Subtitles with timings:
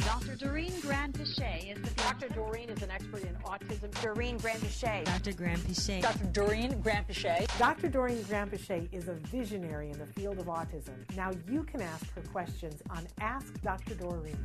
[0.00, 0.36] Dr.
[0.36, 2.28] Doreen Granpeesheh is the Dr.
[2.28, 3.90] Doreen is an expert in autism.
[4.02, 5.04] Doreen Granpeesheh.
[5.04, 5.32] Dr.
[5.32, 6.02] Granpeesheh.
[6.02, 6.24] Dr.
[6.26, 7.58] Doreen Granpeesheh.
[7.58, 7.88] Dr.
[7.88, 10.94] Doreen Granpeesheh is a visionary in the field of autism.
[11.16, 13.94] Now you can ask her questions on Ask Dr.
[13.94, 14.38] Doreen.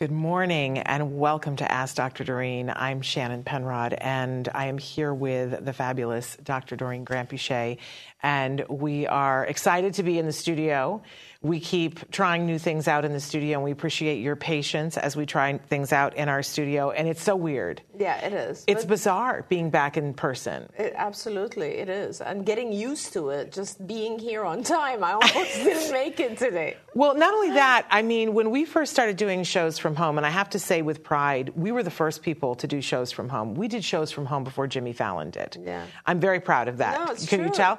[0.00, 2.24] Good morning and welcome to Ask Dr.
[2.24, 2.72] Doreen.
[2.74, 6.74] I'm Shannon Penrod and I am here with the fabulous Dr.
[6.74, 7.76] Doreen Granpeesheh
[8.22, 11.02] and we are excited to be in the studio.
[11.42, 15.16] We keep trying new things out in the studio, and we appreciate your patience as
[15.16, 16.90] we try things out in our studio.
[16.90, 17.80] And it's so weird.
[17.98, 18.62] Yeah, it is.
[18.66, 20.68] It's but bizarre being back in person.
[20.78, 22.20] It, absolutely, it is.
[22.20, 25.02] And getting used to it, just being here on time.
[25.02, 26.76] I almost didn't make it today.
[26.94, 30.26] Well, not only that, I mean, when we first started doing shows from home, and
[30.26, 33.30] I have to say with pride, we were the first people to do shows from
[33.30, 33.54] home.
[33.54, 35.56] We did shows from home before Jimmy Fallon did.
[35.64, 35.86] Yeah.
[36.04, 36.98] I'm very proud of that.
[37.02, 37.48] No, it's Can true.
[37.48, 37.78] you tell?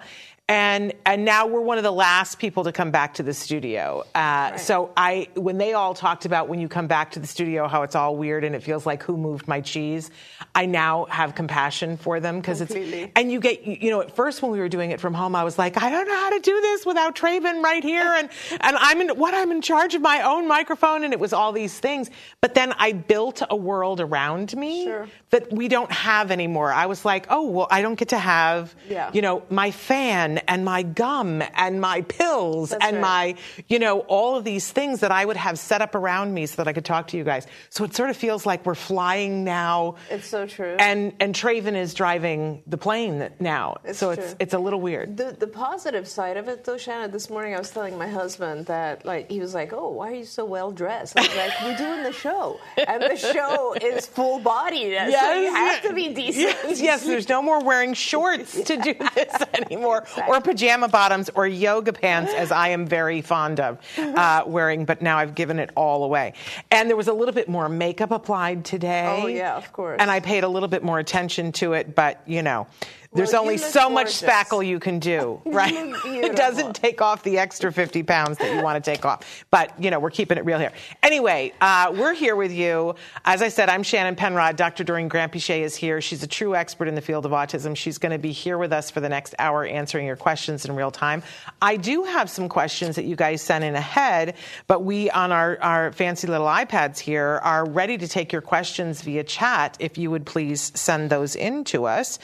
[0.52, 4.02] And and now we're one of the last people to come back to the studio.
[4.14, 4.60] Uh, right.
[4.60, 7.84] So I, when they all talked about when you come back to the studio, how
[7.84, 10.12] it's all weird and it feels like who moved my cheese.
[10.54, 12.76] I now have compassion for them because it's
[13.16, 15.46] and you get you know at first when we were doing it from home, I
[15.46, 18.30] was like I don't know how to do this without Traven right here and
[18.60, 21.54] and I'm in what I'm in charge of my own microphone and it was all
[21.54, 22.10] these things.
[22.42, 25.08] But then I built a world around me sure.
[25.30, 26.74] that we don't have anymore.
[26.74, 29.12] I was like, oh well, I don't get to have yeah.
[29.14, 33.36] you know my fan and my gum and my pills That's and right.
[33.36, 36.46] my, you know, all of these things that I would have set up around me
[36.46, 37.48] so that I could talk to you guys.
[37.70, 39.96] So it sort of feels like we're flying now.
[40.10, 40.76] It's so true.
[40.80, 43.78] And and Traven is driving the plane now.
[43.84, 44.24] It's so true.
[44.24, 45.18] it's it's a little weird.
[45.18, 48.66] The the positive side of it though, Shannon, this morning I was telling my husband
[48.68, 51.18] that like he was like, Oh, why are you so well dressed?
[51.18, 52.60] I was like, We're doing the show.
[52.78, 54.94] And the show is full bodied.
[54.98, 56.56] So you have to be decent.
[56.66, 60.00] Yes, yes, there's no more wearing shorts to do this anymore.
[60.00, 60.31] Exactly.
[60.32, 65.02] Or pajama bottoms or yoga pants, as I am very fond of uh, wearing, but
[65.02, 66.32] now I've given it all away.
[66.72, 69.20] And there was a little bit more makeup applied today.
[69.22, 69.98] Oh, yeah, of course.
[70.00, 72.68] And I paid a little bit more attention to it, but you know.
[73.14, 75.74] There's Well, only so much spackle you can do, right?
[76.06, 79.44] it doesn't take off the extra 50 pounds that you want to take off.
[79.52, 80.72] But, you know, we're keeping it real here.
[81.04, 82.96] Anyway, uh, we're here with you.
[83.26, 84.56] As I said, I'm Shannon Penrod.
[84.56, 84.86] Dr.
[84.86, 86.00] Doreen Granpeesheh is here.
[86.00, 87.76] She's a true expert in the field of autism.
[87.76, 90.74] She's going to be here with us for the next hour answering your questions in
[90.74, 91.22] real time.
[91.62, 94.36] I do have some questions that you guys sent in ahead,
[94.68, 99.02] but we on our, our fancy little iPads here are ready to take your questions
[99.02, 102.18] via chat if you would please send those in to us.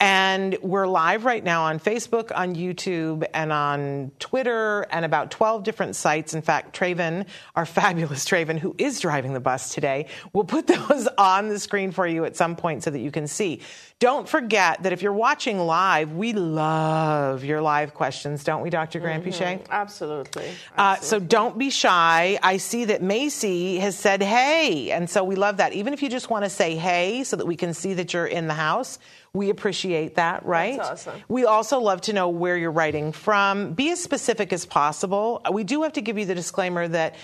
[0.00, 5.30] And And we're live right now on Facebook, on YouTube, and on Twitter, and about
[5.30, 6.34] 12 different sites.
[6.34, 11.06] In fact, Traven, our fabulous Traven, who is driving the bus today, will put those
[11.18, 13.60] on the screen for you at some point so that you can see.
[14.00, 18.98] Don't forget that if you're watching live, we love your live questions, don't we, Dr.
[18.98, 19.72] Grant Mm-hmm.
[19.72, 20.50] Absolutely.
[20.76, 22.40] uh, so don't be shy.
[22.42, 25.74] I see that Macy has said hey, and so we love that.
[25.74, 28.26] Even if you just want to say hey so that we can see that you're
[28.26, 28.98] in the house,
[29.34, 30.78] we appreciate that, right?
[30.78, 31.22] That's awesome.
[31.28, 33.74] We also love to know where you're writing from.
[33.74, 35.42] Be as specific as possible.
[35.52, 37.16] We do have to give you the disclaimer that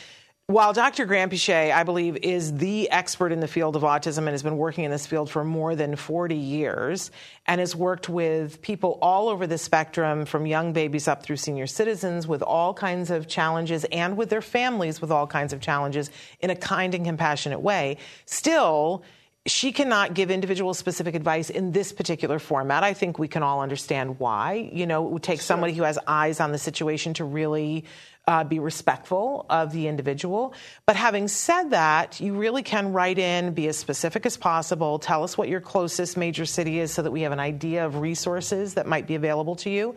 [0.48, 1.06] while Dr.
[1.06, 4.82] Granpeesheh, I believe, is the expert in the field of autism and has been working
[4.82, 7.12] in this field for more than 40 years
[7.46, 11.68] and has worked with people all over the spectrum from young babies up through senior
[11.68, 16.10] citizens with all kinds of challenges and with their families with all kinds of challenges
[16.40, 19.04] in a kind and compassionate way, still,
[19.46, 22.84] she cannot give individual specific advice in this particular format.
[22.84, 24.70] I think we can all understand why.
[24.72, 27.87] You know, it would take somebody who has eyes on the situation to really
[28.26, 30.52] uh, be respectful of the individual.
[30.84, 35.25] But having said that, you really can write in, be as specific as possible, tell
[35.25, 38.75] us what your closest major city is so that we have an idea of resources
[38.75, 39.94] that might be available to you.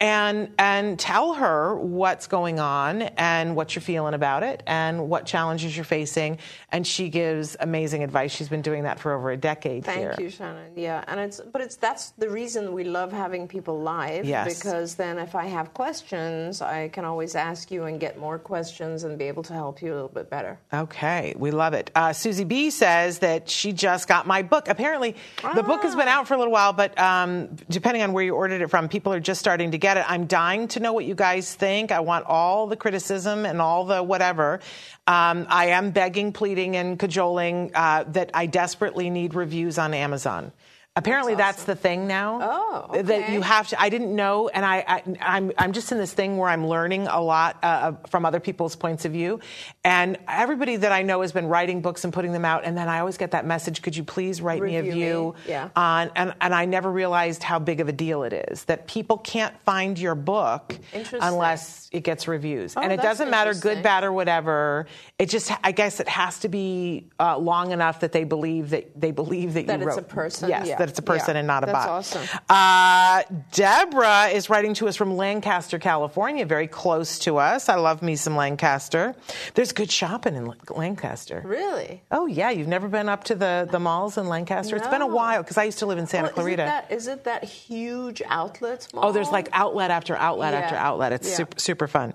[0.00, 5.24] And, and tell her what's going on and what you're feeling about it and what
[5.24, 6.38] challenges you're facing.
[6.70, 8.32] And she gives amazing advice.
[8.32, 10.14] She's been doing that for over a decade Thank here.
[10.18, 10.72] you, Shannon.
[10.76, 14.24] Yeah, and it's but it's that's the reason we love having people live.
[14.24, 14.58] Yes.
[14.58, 19.04] Because then, if I have questions, I can always ask you and get more questions
[19.04, 20.58] and be able to help you a little bit better.
[20.72, 21.90] Okay, we love it.
[21.94, 24.68] Uh, Susie B says that she just got my book.
[24.68, 25.14] Apparently,
[25.54, 28.34] the book has been out for a little while, but um, depending on where you
[28.34, 30.10] ordered it from, people are just starting to get it.
[30.10, 31.92] I'm dying to know what you guys think.
[31.92, 34.60] I want all the criticism and all the whatever.
[35.06, 40.52] Um, I am begging, pleading, and cajoling uh, that I desperately need reviews on Amazon.
[40.96, 42.38] Apparently, that's, the thing now.
[42.40, 43.80] Oh, That you have to.
[43.80, 47.08] I didn't know, and I, I I'm I'm just in this thing where I'm learning
[47.08, 49.40] a lot uh, from other people's points of view,
[49.82, 52.88] and everybody that I know has been writing books and putting them out, and then
[52.88, 55.50] I always get that message: Could you please write me a Review me.
[55.50, 55.70] Yeah.
[55.74, 59.18] On and and I never realized how big of a deal it is that people
[59.18, 60.78] can't find your book
[61.20, 64.86] unless it gets reviews, Oh, and it doesn't matter good, bad, or whatever.
[65.18, 69.00] It just I guess it has to be uh, long enough that they believe that
[69.00, 70.83] they believe that, That you it's wrote a person, Yes, yeah.
[70.84, 71.88] That it's a person Yeah, and not a that's bot.
[71.88, 72.38] awesome.
[72.50, 73.22] Uh,
[73.52, 77.68] Deborah is writing to us from Lancaster, California, very close to us.
[77.70, 79.14] I love me some Lancaster.
[79.54, 81.42] There's good shopping in Lancaster.
[81.44, 82.02] Really?
[82.10, 84.76] Oh yeah, you've never been up to the, the malls in Lancaster?
[84.76, 86.62] It's been a while because I used to live in Santa Well, Clarita.
[86.62, 89.06] Is it, that, is it that huge outlet mall?
[89.06, 90.60] Oh, there's like outlet after outlet Yeah.
[90.60, 91.12] after outlet.
[91.12, 91.36] It's Yeah.
[91.36, 92.12] super, super fun.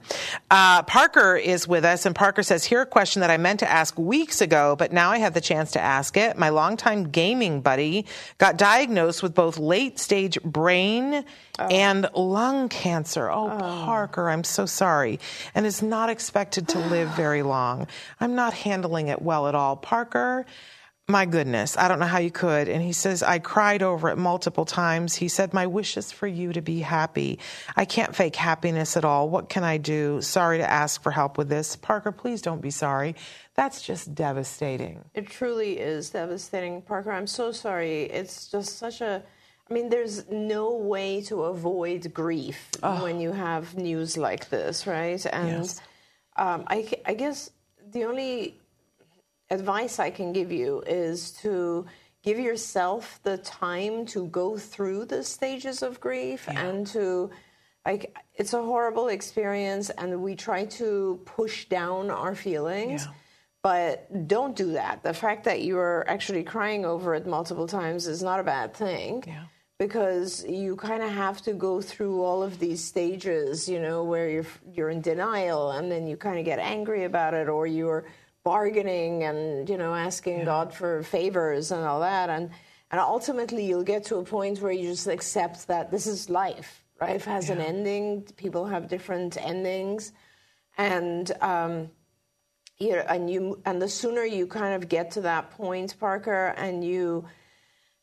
[0.52, 3.70] Uh, Parker is with us, and Parker says, Here a question that I meant to
[3.70, 6.38] ask weeks ago, but now I have the chance to ask it.
[6.38, 8.06] My longtime gaming buddy
[8.38, 11.24] got diagnosed with both late stage brain
[11.58, 11.68] oh.
[11.68, 13.32] and lung cancer.
[13.32, 15.20] Oh, oh, Parker, I'm so sorry.
[15.56, 17.88] And is not expected to live very long.
[18.20, 19.78] I'm not handling it well at all.
[19.78, 20.46] Parker,
[21.08, 22.68] my goodness, I don't know how you could.
[22.68, 25.16] And he says, I cried over it multiple times.
[25.16, 27.40] He said, My wish is for you to be happy.
[27.78, 29.30] I can't fake happiness at all.
[29.30, 30.22] What can I do?
[30.22, 31.78] Sorry to ask for help with this.
[31.78, 33.16] Parker, please don't be sorry.
[33.60, 35.04] That's just devastating.
[35.14, 37.12] It truly is devastating, Parker.
[37.12, 38.04] I'm so sorry.
[38.04, 39.22] It's just such a.
[39.70, 45.24] I mean, there's no way to avoid grief when you have news like this, right?
[45.26, 45.82] And Yes.
[46.38, 47.52] um, I, I guess
[47.92, 48.58] the only
[49.50, 51.86] advice I can give you is to
[52.24, 57.30] give yourself the time to go through the stages of grief and to
[57.86, 63.12] like it's a horrible experience and we try to push down our feelings Yeah.
[63.62, 68.22] But don't do that the fact that you're actually crying over it multiple times is
[68.24, 69.44] not a bad thing Yeah.
[69.78, 74.30] because you kind of have to go through all of these stages, you know, where
[74.30, 78.06] you're you're in denial and then you kind of get angry about it or you're
[78.44, 82.50] bargaining and you know asking God for favors and all that and
[82.92, 86.84] and ultimately you'll get to a point where you just accept that this is life.
[87.00, 88.24] Life has an ending.
[88.36, 90.12] People have different endings,
[90.78, 91.90] and um,
[92.80, 96.54] you know, and you and the sooner you kind of get to that point, Parker,
[96.58, 97.26] and you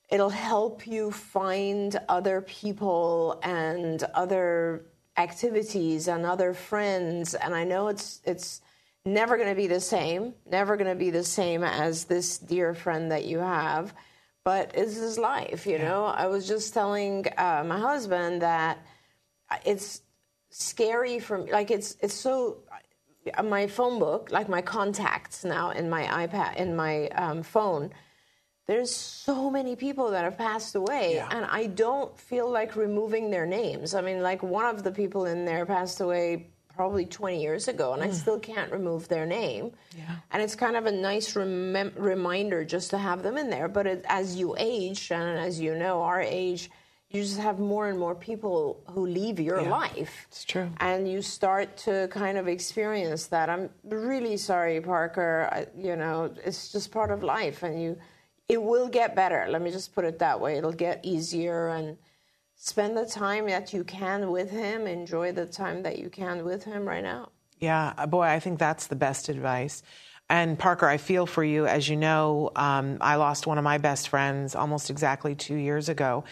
[0.09, 4.85] it'll help you find other people and other
[5.17, 7.35] activities and other friends.
[7.35, 8.61] And i know it's it's
[9.05, 12.75] never going to be the same never going to be the same as this dear
[12.75, 13.95] friend that you have
[14.45, 16.05] but this is life you know?
[16.05, 18.85] I was just telling uh, my husband that
[19.65, 20.03] it's
[20.51, 22.59] scary for me like it's it's so
[23.45, 27.91] my phone book like my contacts now in my ipad in my um, phone
[28.67, 31.29] there's so many people that have passed away Yeah.
[31.31, 35.25] and i don't feel like removing their names i mean like one of the people
[35.27, 39.73] in there passed away probably 20 years ago and i still can't remove their name
[39.97, 40.17] Yeah.
[40.31, 43.87] and it's kind of a nice remem- reminder just to have them in there but
[43.87, 46.71] it, as you age and as you know our age
[47.11, 49.71] you just have more and more people who leave your Yeah.
[49.71, 50.71] life It's true.
[50.81, 53.49] and you start to kind of experience that.
[53.49, 55.49] I'm really sorry, Parker.
[55.53, 57.97] I, you know, it's just part of life, and you,
[58.49, 59.47] it will get better.
[59.49, 60.57] Let me just put it that way.
[60.59, 61.97] It'll get easier, and
[62.57, 64.87] spend the time that you can with him.
[64.87, 67.31] Enjoy the time that you can with him right now.
[67.61, 69.83] Yeah, uh, boy, I think that's the best advice.
[70.29, 71.67] And Parker, I feel for you.
[71.67, 75.89] As you know, um, I lost one of my best friends almost exactly two years
[75.89, 76.25] ago.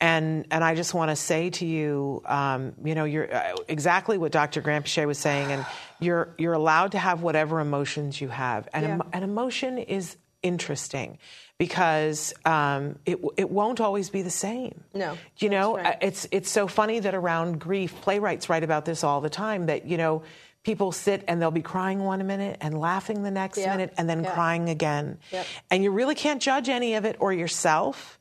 [0.00, 4.16] And, and I just want to say to you, um, you know, you're uh, exactly
[4.16, 4.60] what Dr.
[4.62, 5.66] Grant was saying, and
[6.00, 8.68] you're, you're allowed to have whatever emotions you have.
[8.72, 8.94] And Yeah.
[8.94, 11.18] emo- an emotion is interesting
[11.58, 14.82] because um, it, it won't always be the same.
[14.94, 15.86] No, You know, right.
[15.96, 19.66] uh, it's it's so funny that around grief, playwrights write about this all the time.
[19.66, 20.22] That you know,
[20.62, 24.24] people sit and they'll be crying one minute and laughing the next minute and then
[24.24, 25.46] crying again, Yep.
[25.70, 28.18] and you really can't judge any of it or yourself,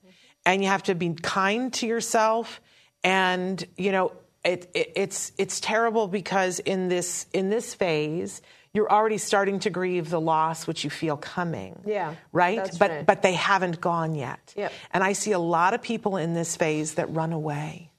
[0.50, 2.60] and you have to be kind to yourself,
[3.03, 4.12] and you know,
[4.44, 8.41] it, it it's it's terrible because in this in this phase.
[8.72, 11.82] You're already starting to grieve the loss which you feel coming.
[11.88, 12.70] Yeah, Right?
[12.77, 13.03] but right.
[13.03, 14.53] but they haven't gone yet.
[14.56, 14.72] Yep.
[14.91, 17.89] And I see a lot of people in this phase that run away,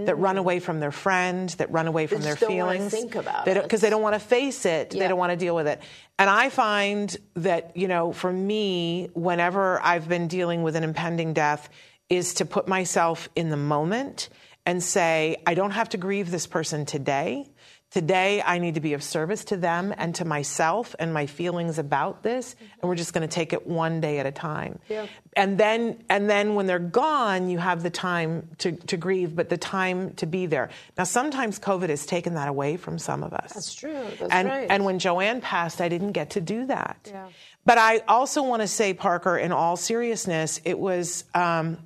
[0.00, 0.40] that run mm.
[0.40, 2.90] away from their friend, that run away from their don't feelings.
[2.90, 3.62] think about they it.
[3.62, 4.90] Because they don't want to face it.
[4.90, 5.80] They don't want to deal with it.
[6.18, 11.34] And I find that, you know, for me, whenever I've been dealing with an impending
[11.34, 11.68] death,
[12.08, 14.28] is to put myself in the moment
[14.64, 17.48] and say, I don't have to grieve this person today.
[17.92, 21.78] Today, I need to be of service to them and to myself and my feelings
[21.78, 24.80] about this, and we're just going to take it one day at a time.
[24.88, 25.06] Yeah.
[25.34, 29.48] And then, and then when they're gone, you have the time to, to grieve, but
[29.48, 30.68] the time to be there.
[30.98, 33.52] Now, sometimes COVID has taken that away from some of us.
[33.54, 34.04] That's true.
[34.18, 34.66] That's and right.
[34.68, 36.98] and when Joanne passed, I didn't get to do that.
[37.06, 37.28] Yeah.
[37.64, 41.24] But I also want to say, Parker, in all seriousness, it was.
[41.34, 41.78] Um,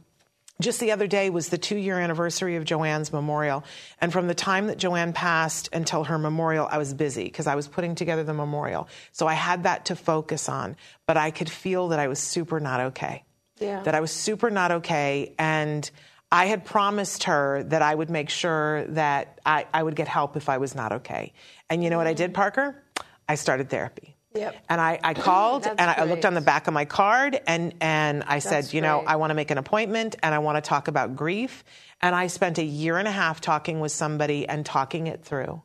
[0.63, 3.65] just the other day was the two year anniversary of Joanne's memorial.
[4.01, 7.55] And from the time that Joanne passed until her memorial, I was busy because I
[7.55, 8.89] was putting together the memorial.
[9.13, 10.77] So I had that to focus on.
[11.07, 13.25] But I could feel that I was super not okay.
[13.59, 13.83] Yeah.
[13.83, 15.35] That I was super not okay.
[15.39, 15.89] And
[16.33, 20.37] I had promised her that I would make sure that I, I would get help
[20.37, 21.33] if I was not okay.
[21.69, 22.37] And you know what I did, mm-hmm.
[22.37, 22.83] Parker?
[23.29, 24.17] I started therapy.
[24.35, 24.57] Yep.
[24.69, 27.75] And I, I called and I, I looked on the back of my card and,
[27.81, 29.09] and I said, That's you know, great.
[29.09, 31.65] I want to make an appointment and I want to talk about grief.
[32.01, 35.63] And I spent a year and a half talking with somebody and talking it through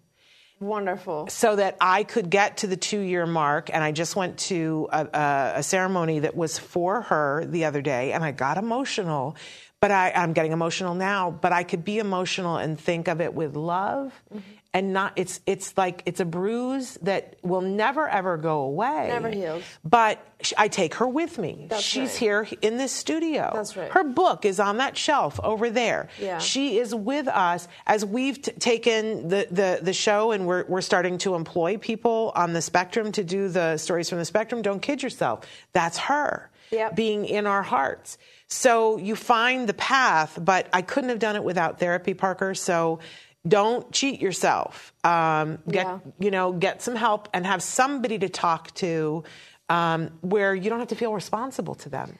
[0.59, 1.27] Wonderful.
[1.27, 3.69] so that I could get to the two year mark.
[3.71, 7.81] And I just went to a, a, a ceremony that was for her the other
[7.81, 9.35] day, and I got emotional.
[9.81, 11.29] But I, I'm getting emotional now.
[11.29, 14.39] But I could be emotional and think of it with love, Mm-hmm.
[14.75, 15.13] And not.
[15.15, 19.07] It's it's like it's a bruise that will never ever go away.
[19.07, 19.63] Never heals.
[19.83, 20.19] But
[20.57, 21.67] I take her with me.
[21.69, 22.17] That's She's right.
[22.19, 23.51] here in this studio.
[23.53, 23.89] That's right.
[23.89, 26.09] Her book is on that shelf over there.
[26.21, 26.39] Yeah.
[26.39, 30.81] She is with us as we've t- taken the, the, the show and we're, we're
[30.81, 34.61] starting to employ people on the spectrum to do the stories from the spectrum.
[34.61, 35.45] Don't kid yourself.
[35.71, 36.95] That's her Yep.
[36.95, 38.17] being in our hearts.
[38.47, 42.53] So you find the path, but I couldn't have done it without therapy, Parker.
[42.55, 42.99] So
[43.47, 44.93] don't cheat yourself.
[45.03, 45.99] Um, get, Yeah.
[46.19, 49.23] you know, get some help and have somebody to talk to
[49.69, 52.17] um, where you don't have to feel responsible to them.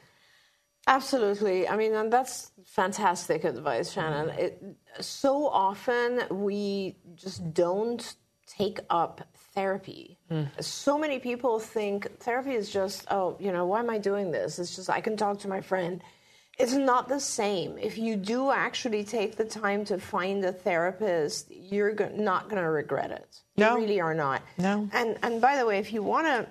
[0.88, 1.68] Absolutely.
[1.68, 4.30] I mean, and that's fantastic advice, Shannon.
[4.30, 4.62] It,
[5.00, 8.14] so often we just don't
[8.46, 10.16] take up therapy.
[10.60, 14.60] So many people think therapy is just, oh, you know, why am I doing this?
[14.60, 16.00] It's just I can talk to my friend.
[16.58, 17.76] It's not the same.
[17.76, 22.62] If you do actually take the time to find a therapist, you're go- not going
[22.62, 23.42] to regret it.
[23.58, 23.76] No.
[23.76, 24.42] You really are not.
[24.56, 24.88] No.
[24.92, 26.46] And and by the way, if you want to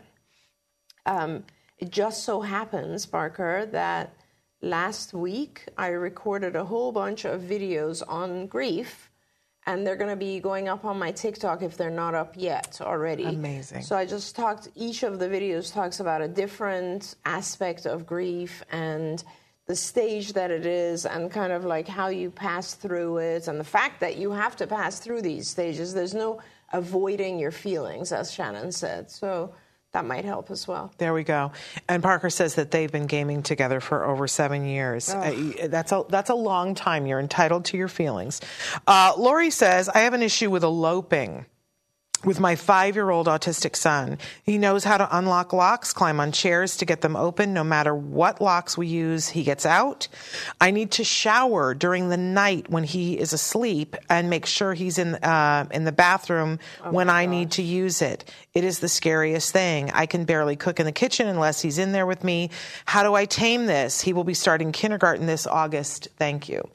[1.05, 1.43] um,
[1.77, 4.13] it just so happens, Parker, that
[4.61, 9.09] last week I recorded a whole bunch of videos on grief,
[9.65, 12.79] and they're going to be going up on my TikTok if they're not up yet
[12.81, 13.23] already.
[13.23, 13.81] Amazing.
[13.83, 18.63] So I just talked, each of the videos talks about a different aspect of grief
[18.71, 19.23] and
[19.67, 23.59] the stage that it is, and kind of like how you pass through it, and
[23.59, 25.93] the fact that you have to pass through these stages.
[25.93, 26.41] There's no
[26.73, 29.09] avoiding your feelings, as Shannon said.
[29.09, 29.53] So
[29.95, 30.91] that might help as well.
[30.97, 31.53] There we go.
[31.87, 35.09] And Parker says that they've been gaming together for over seven years.
[35.09, 37.05] Uh, that's a that's a long time.
[37.05, 38.41] You're entitled to your feelings.
[38.85, 41.45] Uh, Lori says I have an issue with eloping.
[42.25, 44.17] With my five year old autistic son.
[44.43, 47.53] He knows how to unlock locks, climb on chairs to get them open.
[47.53, 50.07] No matter what locks we use, he gets out.
[50.59, 54.97] I need to shower during the night when he is asleep and make sure he's
[54.97, 58.29] in, uh, in the bathroom oh when I need to use it.
[58.53, 59.91] It is the scariest thing.
[59.91, 62.49] I can barely cook in the kitchen unless he's in there with me.
[62.85, 64.01] How do I tame this?
[64.01, 66.07] He will be starting kindergarten this August.
[66.17, 66.67] Thank you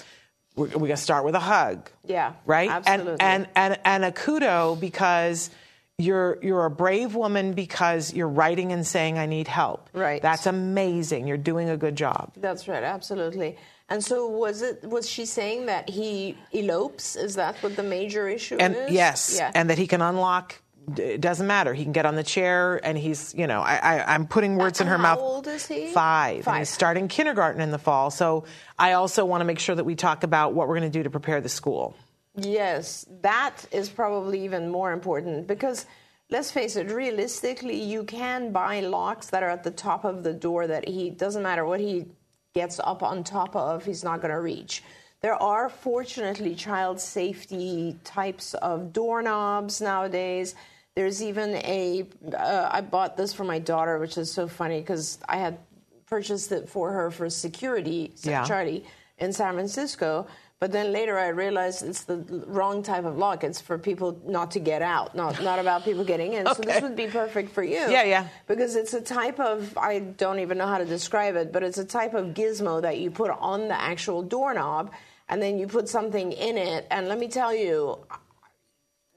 [0.61, 1.91] we're, we're going to start with a hug.
[2.07, 2.35] Yeah.
[2.45, 2.71] Right?
[2.71, 3.17] Absolutely.
[3.21, 5.51] And, and, and, and a kudo because
[5.99, 9.91] you're you're a brave woman because you're writing and saying I need help.
[9.93, 10.23] Right.
[10.23, 11.27] That's amazing.
[11.27, 12.33] You're doing a good job.
[12.37, 12.83] That's right.
[12.83, 13.57] Absolutely.
[13.89, 17.17] And so was it was she saying that he elopes?
[17.17, 18.91] Is that what the major issue and, is?
[18.93, 19.37] Yes.
[19.37, 19.53] Yeah.
[19.55, 20.63] And that he can unlock
[20.97, 21.75] it doesn't matter.
[21.75, 24.81] He can get on the chair, and he's, you know, I, I, am putting words
[24.81, 25.19] uh, in her how mouth.
[25.19, 25.89] How old is he?
[25.89, 26.45] Five.
[26.45, 26.55] Five.
[26.55, 28.11] And he's starting kindergarten in the fall.
[28.11, 28.45] So
[28.79, 31.03] I also want to make sure that we talk about what we're going to do
[31.03, 31.95] to prepare the school.
[32.37, 35.87] Yes, that is probably even more important because
[36.31, 40.33] let's face it, realistically, you can buy locks that are at the top of the
[40.33, 42.07] door that he doesn't matter what he
[42.55, 44.83] gets up on top of, he's not going to reach.
[45.21, 50.55] There are fortunately child safety types of doorknobs nowadays.
[50.95, 52.07] There's even a.
[52.35, 55.59] Uh, I bought this for my daughter, which is so funny because I had
[56.07, 58.45] purchased it for her for security, yeah.
[58.45, 58.85] Charlie,
[59.19, 60.27] in San Francisco.
[60.59, 63.45] But then later I realized it's the wrong type of lock.
[63.45, 66.47] It's for people not to get out, not not about people getting in.
[66.47, 66.55] okay.
[66.57, 67.77] So this would be perfect for you.
[67.77, 68.29] Yeah, yeah.
[68.47, 71.79] Because it's a type of I don't even know how to describe it, but it's
[71.79, 74.93] a type of gizmo that you put on the actual doorknob
[75.31, 77.99] and then you put something in it and let me tell you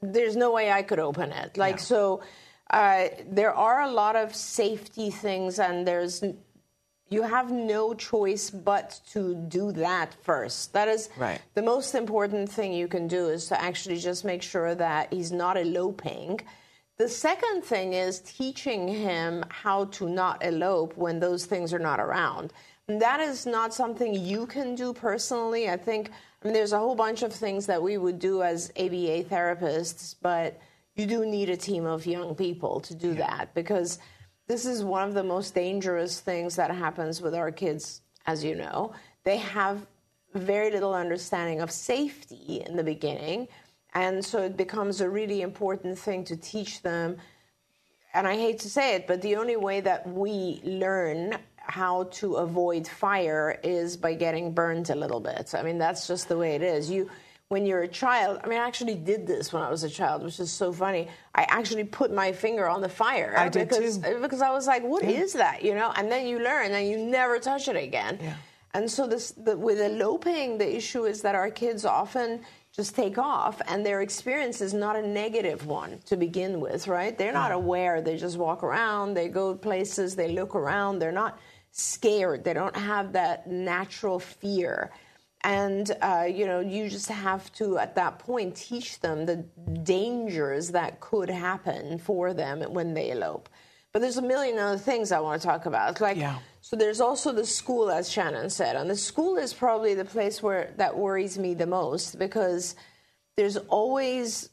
[0.00, 1.56] there's no way I could open it.
[1.56, 1.82] Like, yeah.
[1.82, 2.22] so
[2.70, 6.22] uh, there are a lot of safety things, and there's
[7.10, 10.72] you have no choice but to do that first.
[10.72, 11.40] That is right.
[11.54, 15.30] the most important thing you can do is to actually just make sure that he's
[15.30, 16.40] not eloping.
[16.96, 22.00] The second thing is teaching him how to not elope when those things are not
[22.00, 22.52] around.
[22.88, 25.70] And that is not something you can do personally.
[25.70, 26.10] I think
[26.44, 30.14] I mean, there's a whole bunch of things that we would do as ABA therapists,
[30.20, 30.60] but
[30.94, 33.26] you do need a team of young people to do yeah.
[33.26, 33.98] that because
[34.46, 38.54] this is one of the most dangerous things that happens with our kids, as you
[38.54, 38.92] know.
[39.24, 39.86] They have
[40.34, 43.48] very little understanding of safety in the beginning.
[43.94, 47.16] And so it becomes a really important thing to teach them.
[48.12, 52.34] And I hate to say it, but the only way that we learn how to
[52.34, 55.54] avoid fire is by getting burned a little bit.
[55.54, 56.90] I mean, that's just the way it is.
[56.90, 57.10] You
[57.48, 60.22] when you're a child, I mean, I actually did this when I was a child,
[60.22, 61.08] which is so funny.
[61.34, 64.20] I actually put my finger on the fire I because did too.
[64.20, 65.22] because I was like, "What yeah.
[65.22, 68.18] is that?" You know, and then you learn, and you never touch it again.
[68.20, 68.34] Yeah.
[68.72, 72.40] And so this the, with eloping, the issue is that our kids often
[72.72, 77.16] just take off, and their experience is not a negative one to begin with, right?
[77.16, 78.00] They're not aware.
[78.00, 80.98] They just walk around, they go places, they look around.
[80.98, 81.38] They're not
[81.76, 82.44] scared.
[82.44, 84.92] They don't have that natural fear.
[85.42, 89.44] And, uh, you know, you just have to, at that point, teach them the
[89.82, 93.48] dangers that could happen for them when they elope.
[93.92, 96.00] But there's a million other things I want to talk about.
[96.00, 96.38] Like, yeah.
[96.60, 100.42] so there's also the school, as Shannon said, and the school is probably the place
[100.42, 102.74] where that worries me the most because
[103.36, 104.48] there's always,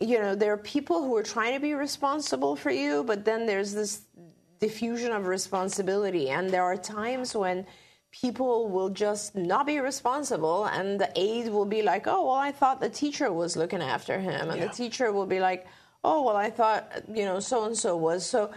[0.00, 3.46] you know, there are people who are trying to be responsible for you, but then
[3.46, 4.02] there's this
[4.60, 6.30] diffusion of responsibility.
[6.30, 7.66] And there are times when
[8.10, 12.52] people will just not be responsible and the aide will be like, oh, well, I
[12.52, 14.50] thought the teacher was looking after him.
[14.50, 14.66] And yeah.
[14.66, 15.66] the teacher will be like,
[16.02, 18.24] oh, well, I thought, you know, so and so was.
[18.24, 18.50] So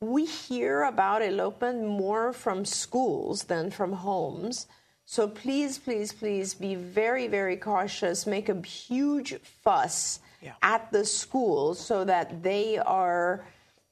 [0.00, 4.66] we hear about elopement more from schools than from homes.
[5.06, 8.26] So please, please, please be very, very cautious.
[8.26, 10.52] Make a huge fuss yeah.
[10.60, 13.46] at the school so that they are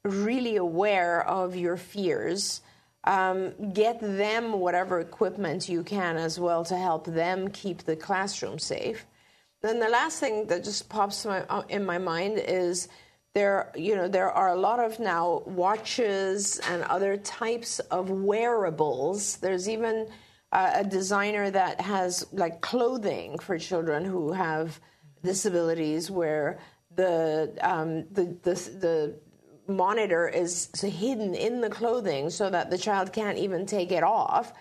[0.07, 2.61] really aware of your fears.
[3.03, 8.59] Um, get them whatever equipment you can as well to help them keep the classroom
[8.59, 9.05] safe.
[9.61, 12.89] Then the last thing that just pops my, uh, in my mind is
[13.33, 19.37] there, you know, there are a lot of now watches and other types of wearables.
[19.37, 20.07] There's even
[20.51, 24.79] uh, a designer that has like clothing for children who have
[25.23, 26.59] disabilities, where
[26.95, 29.19] the um, the, the the
[29.67, 34.53] monitor is hidden in the clothing so that the child can't even take it off.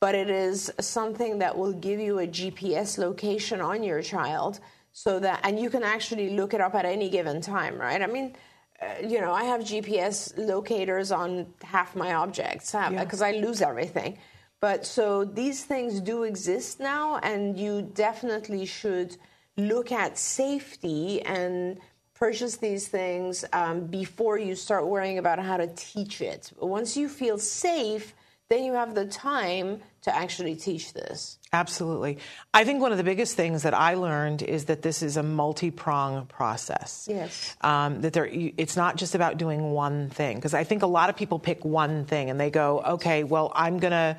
[0.00, 4.58] But it is something that will give you a GPS location on your child
[4.92, 8.02] so that, and you can actually look it up at any given time, right?
[8.02, 8.34] I mean,
[8.80, 13.28] uh, you know, I have GPS locators on half my objects because yeah.
[13.28, 14.18] I lose everything.
[14.60, 19.16] But so these things do exist now, and you definitely should
[19.56, 21.78] look at safety and
[22.22, 26.52] purchase these things um, before you start worrying about how to teach it.
[26.60, 28.14] Once you feel safe,
[28.48, 31.38] then you have the time to actually teach this.
[31.52, 32.18] Absolutely.
[32.54, 35.22] I think one of the biggest things that I learned is that this is a
[35.24, 37.08] multi-prong process.
[37.10, 37.56] Yes.
[37.60, 41.10] Um, that there, it's not just about doing one thing because I think a lot
[41.10, 44.16] of people pick one thing and they go, okay, well, I'm going to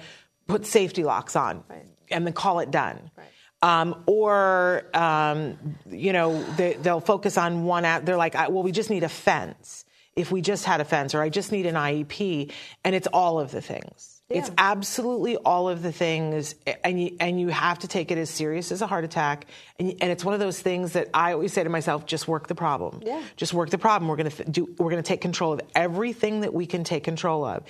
[0.47, 1.85] put safety locks on, right.
[2.11, 3.11] and then call it done.
[3.15, 3.27] Right.
[3.63, 5.57] Um, or um,
[5.89, 7.85] you know they, will focus on one.
[7.85, 9.85] At, they're like, well, we just need a fence.
[10.17, 12.51] If we just had a fence, or I just need an IEP,
[12.83, 14.21] and it's all of the things.
[14.29, 14.39] Yeah.
[14.39, 18.29] It's absolutely all of the things, and you, and you have to take it as
[18.29, 19.47] serious as a heart attack.
[19.79, 22.47] And, and it's one of those things that I always say to myself: just work
[22.47, 23.01] the problem.
[23.05, 23.23] Yeah.
[23.37, 24.09] Just work the problem.
[24.09, 24.75] We're to do.
[24.77, 27.63] We're going to take control of everything that we can take control of.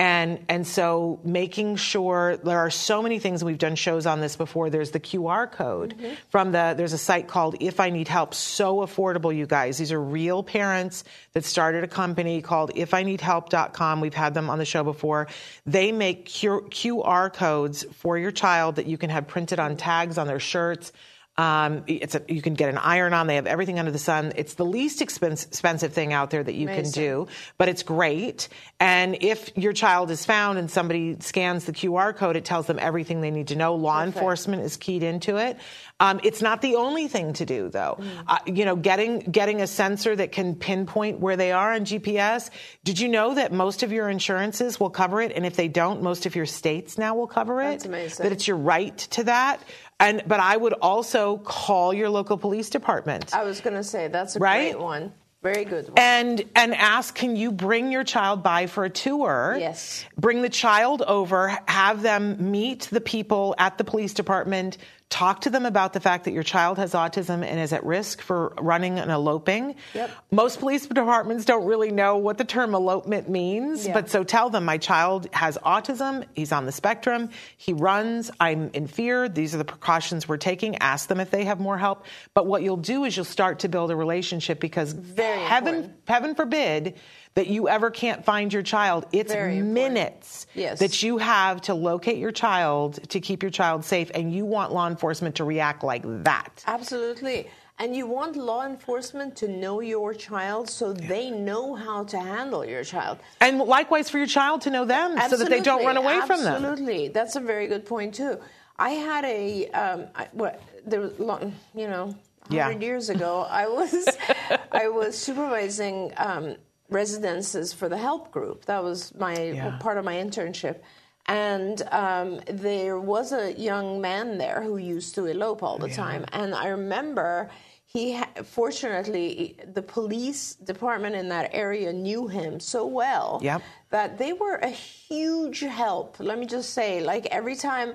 [0.00, 4.34] And and so making sure there are so many things we've done shows on this
[4.34, 4.70] before.
[4.70, 6.14] There's the QR code mm-hmm.
[6.30, 8.32] from the there's a site called If I Need Help.
[8.32, 9.76] So affordable, you guys.
[9.76, 14.00] These are real parents that started a company called IfINeedHelp.com.
[14.00, 15.28] We've had them on the show before.
[15.66, 20.26] They make QR codes for your child that you can have printed on tags on
[20.26, 20.92] their shirts
[21.36, 23.26] um, it's a, you can get an iron on.
[23.26, 24.32] They have everything under the sun.
[24.36, 26.92] It's the least expense, expensive thing out there that you Amazing.
[26.92, 28.48] can do, but it's great.
[28.78, 32.78] And if your child is found and somebody scans the QR code, it tells them
[32.78, 33.74] everything they need to know.
[33.74, 34.16] Law Perfect.
[34.16, 35.56] enforcement is keyed into it.
[35.98, 37.98] Um, it's not the only thing to do, though.
[38.00, 38.24] Mm.
[38.26, 42.50] Uh, you know, getting getting a sensor that can pinpoint where they are on GPS.
[42.84, 46.02] Did you know that most of your insurances will cover it, and if they don't,
[46.02, 47.70] most of your states now will cover it.
[47.70, 48.24] That's amazing.
[48.24, 49.62] That it's your right to that.
[50.00, 53.34] And but I would also call your local police department.
[53.34, 54.72] I was going to say that's a right?
[54.72, 55.12] great one.
[55.42, 55.88] Very good.
[55.88, 55.98] One.
[55.98, 59.56] And and ask, can you bring your child by for a tour?
[59.58, 60.04] Yes.
[60.18, 64.78] Bring the child over, have them meet the people at the police department,
[65.10, 68.22] talk to them about the fact that your child has autism and is at risk
[68.22, 69.74] for running and eloping.
[69.92, 70.10] Yep.
[70.30, 73.92] Most police departments don't really know what the term elopement means, yeah.
[73.92, 78.70] but so tell them my child has autism, he's on the spectrum, he runs, I'm
[78.72, 80.76] in fear, these are the precautions we're taking.
[80.76, 82.06] Ask them if they have more help.
[82.32, 86.02] But what you'll do is you'll start to build a relationship because Very heaven important.
[86.06, 86.94] heaven forbid
[87.34, 89.06] that you ever can't find your child.
[89.12, 90.80] It's Very minutes yes.
[90.80, 94.72] that you have to locate your child to keep your child safe, and you want
[94.72, 96.64] law enforcement to react like that.
[96.66, 97.48] Absolutely.
[97.78, 101.08] And you want law enforcement to know your child so yeah.
[101.08, 103.20] they know how to handle your child.
[103.40, 105.30] And likewise for your child to know them Absolutely.
[105.30, 106.44] so that they don't run away Absolutely.
[106.44, 106.72] from them.
[106.72, 107.08] Absolutely.
[107.08, 108.38] That's a very good point, too.
[108.78, 112.14] I had a, um, I, what, there was long, you know,
[112.48, 112.70] 100 yeah.
[112.86, 114.08] years ago, I was,
[114.72, 116.56] I was supervising um,
[116.90, 118.66] residences for the help group.
[118.66, 119.78] That was my yeah.
[119.78, 120.80] part of my internship.
[121.26, 125.96] And um, there was a young man there who used to elope all the yeah.
[125.96, 126.24] time.
[126.32, 127.50] And I remember
[127.86, 133.62] he, ha- fortunately, the police department in that area knew him so well yep.
[133.90, 136.16] that they were a huge help.
[136.18, 137.94] Let me just say, like every time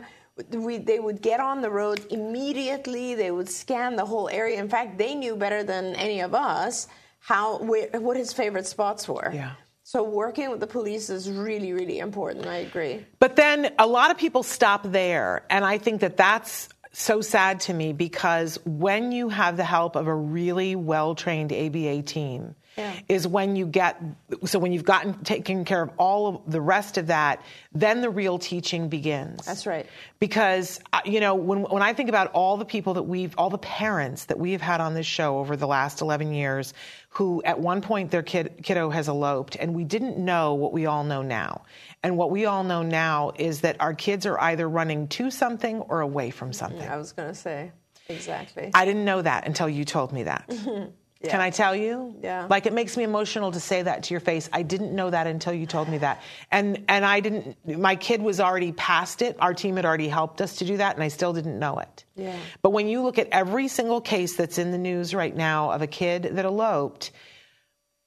[0.52, 4.60] we, they would get on the road immediately, they would scan the whole area.
[4.60, 6.88] In fact, they knew better than any of us
[7.26, 9.32] how where, what his favorite spots were.
[9.34, 9.54] Yeah.
[9.82, 12.46] So working with the police is really, really important.
[12.46, 13.04] I agree.
[13.20, 17.62] But then a lot of people stop there, and I think that that's so sad
[17.62, 22.56] to me because when you have the help of a really well trained ABA team,
[22.78, 22.94] yeah.
[23.08, 24.02] is when you get
[24.46, 27.42] so when you've gotten taken care of all of the rest of that
[27.74, 29.46] then the real teaching begins.
[29.46, 29.86] That's right.
[30.20, 33.50] Because uh, you know when when i think about all the people that we've all
[33.50, 36.74] the parents that we've had on this show over the last 11 years
[37.10, 40.86] who at one point their kid kiddo has eloped and we didn't know what we
[40.86, 41.64] all know now.
[42.04, 45.80] And what we all know now is that our kids are either running to something
[45.82, 46.88] or away from something.
[46.88, 47.72] I was going to say
[48.10, 48.70] exactly.
[48.74, 50.52] I didn't know that until you told me that
[51.22, 51.32] Yeah.
[51.32, 52.16] Can I tell you?
[52.22, 52.48] Yeah.
[52.50, 54.50] Like it makes me emotional to say that to your face.
[54.52, 56.22] I didn't know that until you told me that.
[56.52, 59.38] And and I didn't my kid was already past it.
[59.40, 62.06] Our team had already helped us to do that and I still didn't know it.
[62.16, 62.38] Yeah.
[62.62, 65.82] But when you look at every single case that's in the news right now of
[65.82, 67.12] a kid that eloped,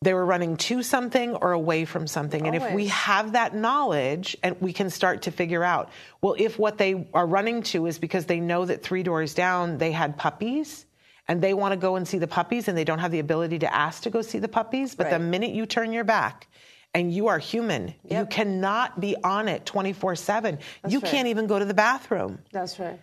[0.02, 2.46] they were running to something or away from something.
[2.46, 2.62] Always.
[2.62, 5.90] And if we have that knowledge and we can start to figure out,
[6.22, 9.78] well, if what they are running to is because they know that three doors down
[9.78, 10.86] they had puppies,
[11.28, 13.60] and they want to go and see the puppies and they don't have the ability
[13.60, 14.94] to ask to go see the puppies.
[14.94, 15.12] But right.
[15.12, 16.48] the minute you turn your back
[16.94, 18.20] and you are human, yep.
[18.20, 20.58] you cannot be on it 24 7.
[20.88, 21.10] You right.
[21.10, 22.38] can't even go to the bathroom.
[22.50, 22.98] That's right.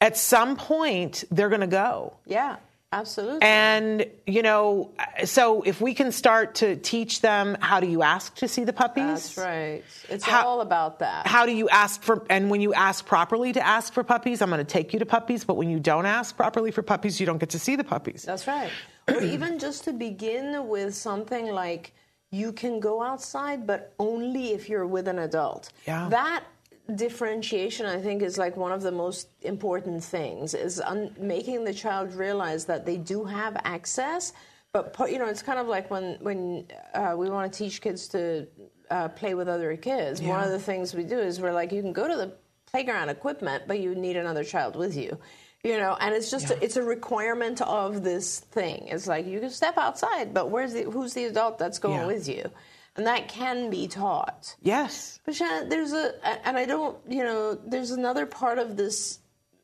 [0.00, 2.14] At some point, they're going to go.
[2.26, 2.56] Yeah.
[2.90, 3.40] Absolutely.
[3.42, 4.92] And, you know,
[5.24, 8.72] so if we can start to teach them how do you ask to see the
[8.72, 9.34] puppies?
[9.34, 9.84] That's right.
[10.08, 11.26] It's How- all about that.
[11.26, 14.48] How do you ask for, and when you ask properly to ask for puppies, I'm
[14.48, 17.26] going to take you to puppies, but when you don't ask properly for puppies, you
[17.26, 18.22] don't get to see the puppies.
[18.22, 18.70] That's right.
[19.06, 21.92] or even just to begin with something like
[22.30, 25.70] you can go outside, but only if you're with an adult.
[25.86, 26.08] Yeah.
[26.10, 26.44] That
[26.94, 31.74] differentiation, I think, is like one of the most important things is un- making the
[31.74, 34.32] child realize that they do have access.
[34.72, 38.08] But you know, it's kind of like when when uh, we want to teach kids
[38.08, 38.46] to
[38.90, 40.20] uh, play with other kids.
[40.22, 42.32] One of the things we do is we're like, you can go to the
[42.66, 45.18] playground equipment, but you need another child with you.
[45.64, 48.86] You know, and it's just a, it's a requirement of this thing.
[48.88, 52.06] It's like you can step outside, but where's the who's the adult that's going Yeah.
[52.06, 52.50] with you?
[52.98, 54.56] And that can be taught.
[54.60, 55.20] Yes.
[55.24, 56.14] But Shannon, there's a,
[56.46, 59.20] and I don't, you know, there's another part of this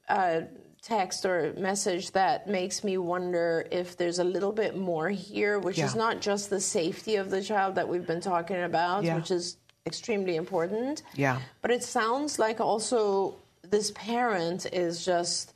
[0.09, 0.43] uh,
[0.83, 5.81] text or message that makes me wonder if there's a little bit more here, which
[5.81, 9.17] is not just the safety of the child that we've been talking about, Yeah.
[9.17, 11.03] which is extremely important.
[11.17, 11.41] Yeah.
[11.61, 15.55] But it sounds like also this parent is just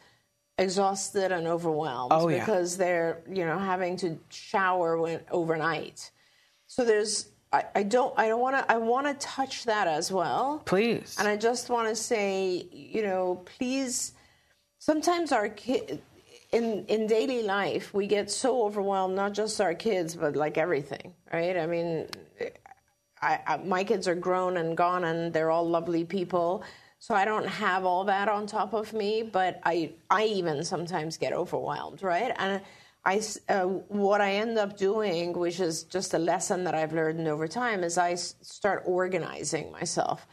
[0.58, 2.40] exhausted and overwhelmed Oh, yeah.
[2.40, 6.10] because they're, you know, having to shower when, overnight.
[6.66, 10.12] So there's, I, I don't, I don't want to, I want to touch that as
[10.12, 10.62] well.
[10.64, 11.16] Please.
[11.18, 14.12] And I just want to say, you know, please.
[14.80, 16.00] Sometimes our kid
[16.52, 21.14] in in daily life we get so overwhelmed, not just our kids, but like everything,
[21.32, 21.56] right?
[21.56, 22.06] I mean,
[23.20, 26.62] I, I, my kids are grown and gone, and they're all lovely people.
[27.00, 31.16] So I don't have all that on top of me, but I I even sometimes
[31.16, 32.32] get overwhelmed, right?
[32.38, 32.60] And
[33.12, 33.14] I
[33.48, 33.64] uh,
[34.06, 37.80] what I end up doing, which is just a lesson that I've learned over time,
[37.88, 40.26] is I s- start organizing myself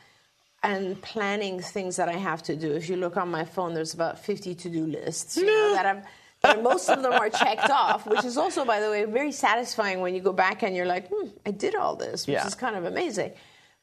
[0.61, 2.69] and planning things that I have to do.
[2.81, 6.03] If you look on my phone, there's about 50 to-do lists you know, that I've.
[6.45, 9.97] that most of them are checked off, which is also, by the way, very satisfying
[10.03, 12.47] when you go back and you're like, hmm, I did all this, which Yeah.
[12.47, 13.31] is kind of amazing.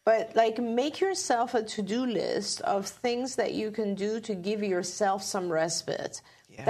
[0.04, 4.60] But like, make yourself a to-do list of things that you can do to give
[4.74, 6.20] yourself some respite.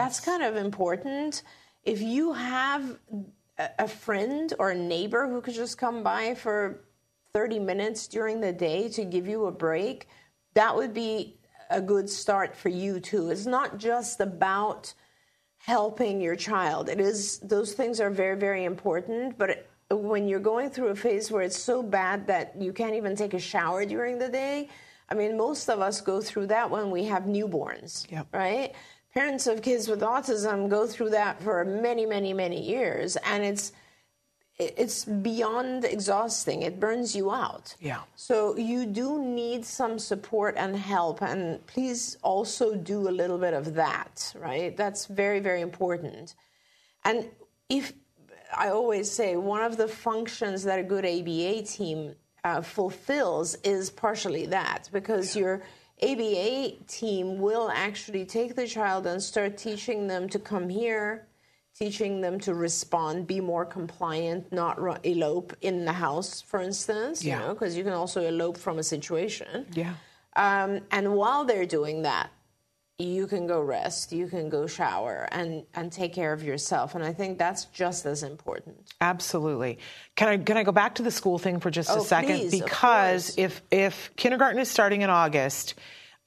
[0.00, 1.42] That's kind of important.
[1.84, 2.98] If you have
[3.58, 6.84] a friend or a neighbor who could just come by for
[7.34, 10.08] 30 minutes during the day to give you a break,
[10.54, 11.38] that would be
[11.70, 13.30] a good start for you too.
[13.30, 14.92] It's not just about
[15.56, 16.88] helping your child.
[16.88, 21.30] It is those things are very very important, but when you're going through a phase
[21.30, 24.68] where it's so bad that you can't even take a shower during the day,
[25.08, 28.28] I mean most of us go through that when we have newborns, Yep.
[28.32, 28.74] right?
[29.14, 33.72] Parents of kids with autism go through that for many many many years and it's
[34.58, 36.62] it's beyond exhausting.
[36.62, 37.74] It burns you out.
[37.80, 38.00] Yeah.
[38.16, 43.54] So you do need some support and help, and please also do a little bit
[43.54, 44.76] of that, right?
[44.76, 46.34] That's very, very important.
[47.04, 47.30] And
[47.68, 47.92] if
[48.56, 53.90] I always say one of the functions that a good ABA team uh, fulfills is
[53.90, 55.62] partially that, because your
[56.02, 61.28] ABA team will actually take the child and start teaching them to come here,
[61.78, 67.24] teaching them to respond, be more compliant, not ru- elope in the house, for instance,
[67.24, 67.38] Yeah.
[67.40, 69.66] you know, because you can also elope from a situation.
[69.72, 69.94] Yeah.
[70.34, 72.30] Um, and while they're doing that,
[73.02, 76.94] you can go rest, you can go shower, and and take care of yourself.
[76.94, 78.92] And I think that's just as important.
[79.00, 79.78] Absolutely.
[80.16, 82.36] Can I can I go back to the school thing for just a Oh, second?
[82.38, 85.74] please, because if if kindergarten is starting in August,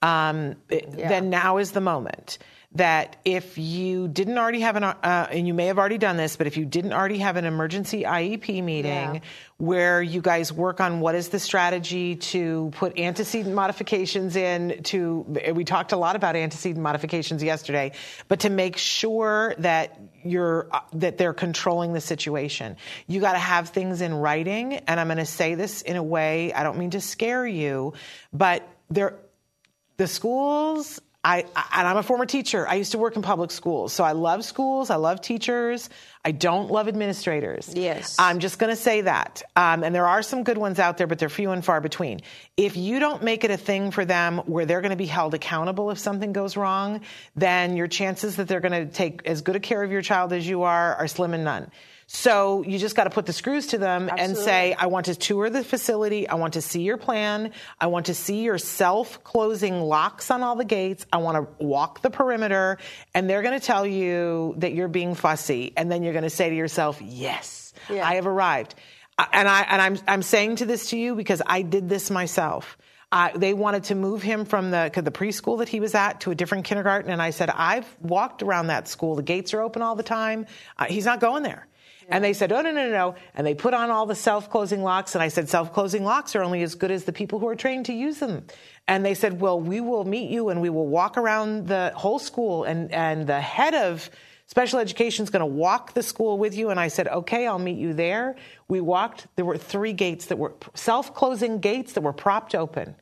[0.02, 1.10] um, Yeah.
[1.10, 2.38] then now is the moment
[2.76, 6.36] that if you didn't already have an uh, and you may have already done this,
[6.36, 9.20] but if you didn't already have an emergency IEP meeting Yeah.
[9.58, 15.26] where you guys work on what is the strategy to put antecedent modifications in to
[15.54, 17.94] we talked a lot about antecedent modifications yesterday
[18.28, 22.76] but to make sure that you're uh, that they're controlling the situation
[23.08, 26.04] you got to have things in writing and i'm going to say this in a
[26.04, 27.94] way i don't mean to scare you
[28.34, 29.18] but there
[29.98, 32.68] the schools I, I- and I'm a former teacher.
[32.68, 33.92] I used to work in public schools.
[33.92, 34.90] So I love schools.
[34.92, 35.90] I love teachers.
[36.24, 37.72] I don't love administrators.
[37.76, 38.16] Yes.
[38.20, 39.42] I'm just going to say that.
[39.56, 42.22] Um, and there are some good ones out there, but they're few and far between.
[42.58, 45.34] If you don't make it a thing for them where they're going to be held
[45.34, 47.02] accountable if something goes wrong,
[47.36, 50.32] then your chances that they're going to take as good a care of your child
[50.32, 51.72] as you are are slim and none.
[52.08, 55.15] So you just got to put the screws to them and say, I want to
[55.15, 56.30] tour the facility.
[56.30, 57.52] I want to see your plan.
[57.82, 61.08] I want to see your self closing locks on all the gates.
[61.12, 62.78] I want to walk the perimeter.
[63.15, 65.74] And they're going to tell you that you're being fussy.
[65.76, 68.08] And then you're going to say to yourself, yes, Yeah.
[68.08, 68.76] I have arrived.
[69.18, 72.12] Uh, And I and I'm I'm saying to this to you because I did this
[72.12, 72.78] myself.
[73.12, 76.32] I, they wanted to move him from the the preschool that he was at to
[76.32, 79.15] a different kindergarten, and I said, "I've walked around that school.
[79.15, 80.48] The gates are open all the time.
[80.78, 81.65] Uh, he's not going there."
[82.08, 83.15] And they said, oh, no, no, no.
[83.34, 85.15] And they put on all the self closing locks.
[85.15, 87.56] And I said, self closing locks are only as good as the people who are
[87.56, 88.46] trained to use them.
[88.88, 92.20] And they said, well, we will meet you and we will walk around the whole
[92.20, 92.63] school.
[92.63, 94.10] And, and the head of
[94.46, 96.70] special education is going to walk the school with you.
[96.70, 98.36] And I said, okay, I'll meet you there.
[98.68, 99.26] We walked.
[99.36, 102.96] There were three gates that were self closing gates that were propped open.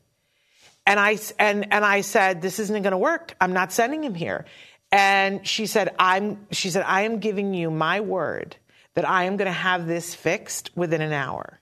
[0.86, 3.36] And I, and, and I said, this isn't going to work.
[3.39, 4.46] I'm not sending him here.
[4.92, 8.58] And she said, I'm, she said, I am giving you my word
[8.95, 11.60] that I am going to have this fixed within an hour.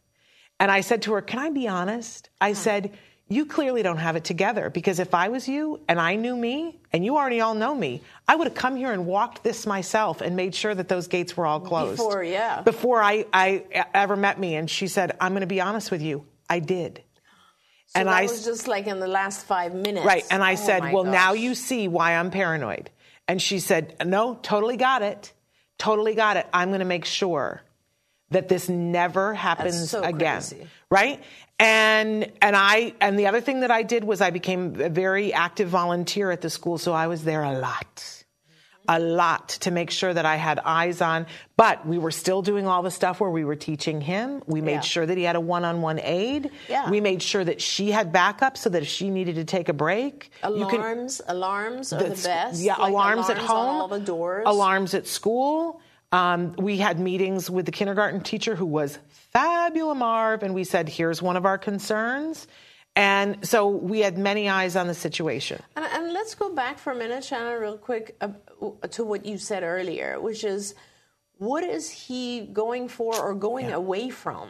[0.59, 2.29] And I said to her, Can I be honest?
[2.39, 2.91] I said,
[3.27, 6.79] You clearly don't have it together because if I was you and I knew me
[6.93, 10.21] and you already all know me, I would have come here and walked this myself
[10.21, 11.97] and made sure that those gates were all closed.
[11.97, 12.61] Before, yeah.
[12.61, 13.63] Before I, I
[13.93, 14.55] ever met me.
[14.55, 16.25] And she said, I'm going to be honest with you.
[16.49, 17.01] I did.
[17.87, 20.05] So and I was just like in the last five minutes.
[20.05, 20.23] Right.
[20.31, 22.89] And I Oh said, Well, now you see why I'm paranoid.
[23.27, 25.33] And she said, No, totally got it.
[25.81, 26.45] Totally got it.
[26.53, 27.63] I'm going to make sure
[28.29, 30.35] that this never happens so again.
[30.35, 30.67] crazy.
[30.91, 31.23] Right?
[31.59, 35.33] And and I and the other thing that I did was I became a very
[35.33, 38.20] active volunteer at the school, so I was there a lot.
[38.87, 42.67] A lot to make sure that I had eyes on, but we were still doing
[42.67, 44.41] all the stuff where we were teaching him.
[44.47, 44.79] We made Yeah.
[44.81, 46.49] sure that he had a one-on-one aid.
[46.67, 46.89] Yeah.
[46.89, 49.73] We made sure that she had backup so that if she needed to take a
[49.73, 52.61] break, you can- Alarms, alarms are the, that's- best.
[52.61, 54.43] Yeah, Like alarms, at on home, all the doors.
[54.47, 55.79] alarms at school.
[56.11, 58.97] Um, we had meetings with the kindergarten teacher who was
[59.31, 62.47] fabulous, Marv, and we said, "Here's one of our concerns."
[62.93, 65.61] And so we had many eyes on the situation.
[65.77, 68.27] And, and let's go back for a minute, Shannon, real quick, uh,
[68.91, 70.75] to what you said earlier, which is
[71.37, 74.49] what is he going for or going away from?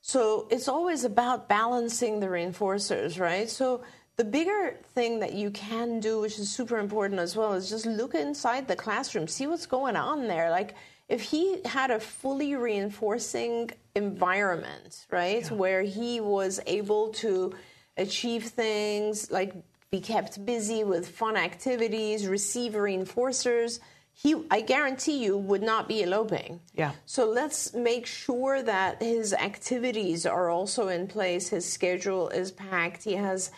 [0.00, 3.48] So it's always about balancing the reinforcers, right?
[3.50, 3.82] So
[4.16, 7.86] the bigger thing that you can do, which is super important as well, is just
[7.86, 10.50] look inside the classroom, see what's going on there.
[10.50, 10.74] Like
[11.08, 17.54] if he had a fully reinforcing environment, right, where he was able to
[17.96, 19.54] achieve things like
[19.90, 23.80] be kept busy with fun activities, receive reinforcers,
[24.12, 26.60] he, I guarantee you, would not be eloping.
[26.74, 26.92] Yeah.
[27.04, 31.48] So let's make sure that his activities are also in place.
[31.50, 33.04] His schedule is packed.
[33.04, 33.50] He has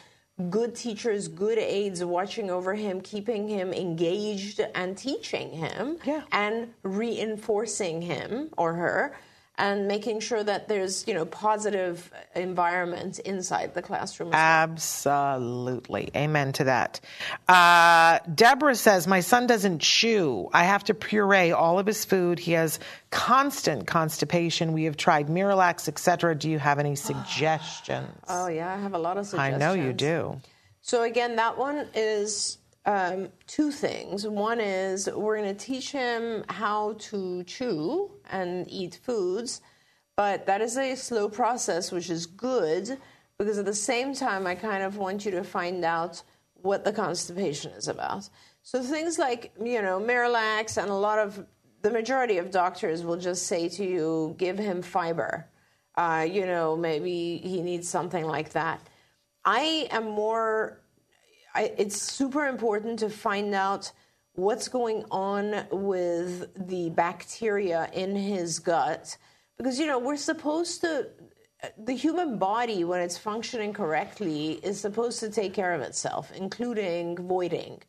[0.51, 6.23] good teachers, good aides watching over him, keeping him engaged and teaching him Yeah.
[6.33, 9.17] and reinforcing him or her
[9.59, 14.31] and making sure that there's, you know, positive environment inside the classroom.
[14.33, 16.11] Absolutely.
[16.14, 17.01] Amen to that.
[17.49, 20.49] Uh, Deborah says, My son doesn't chew.
[20.53, 22.38] I have to puree all of his food.
[22.38, 22.79] He has
[23.11, 24.73] constant constipation.
[24.73, 26.37] We have tried Miralax, etc.
[26.37, 28.09] Do you have any suggestions?
[28.29, 29.55] Oh yeah, I have a lot of suggestions.
[29.55, 30.40] I know you do.
[30.83, 34.27] So again, that one is um, two things.
[34.27, 39.61] One is we're going to teach him how to chew and eat foods,
[40.16, 42.96] but that is a slow process, which is good
[43.37, 46.22] because at the same time, I kind of want you to find out
[46.55, 48.31] what the constipation is about.
[48.62, 51.46] So things like you know Miralax and a lot of
[51.83, 55.46] the majority of doctors will just say to you, give him fiber.
[55.94, 58.81] Uh, you know, maybe he needs something like that.
[59.44, 60.81] I am more
[61.59, 63.90] I, it's super important to find out
[64.35, 69.16] what's going on with the bacteria in his gut
[69.57, 71.09] because you know we're supposed to
[71.77, 77.16] the human body when it's functioning correctly is supposed to take care of itself including
[77.16, 77.83] voiding.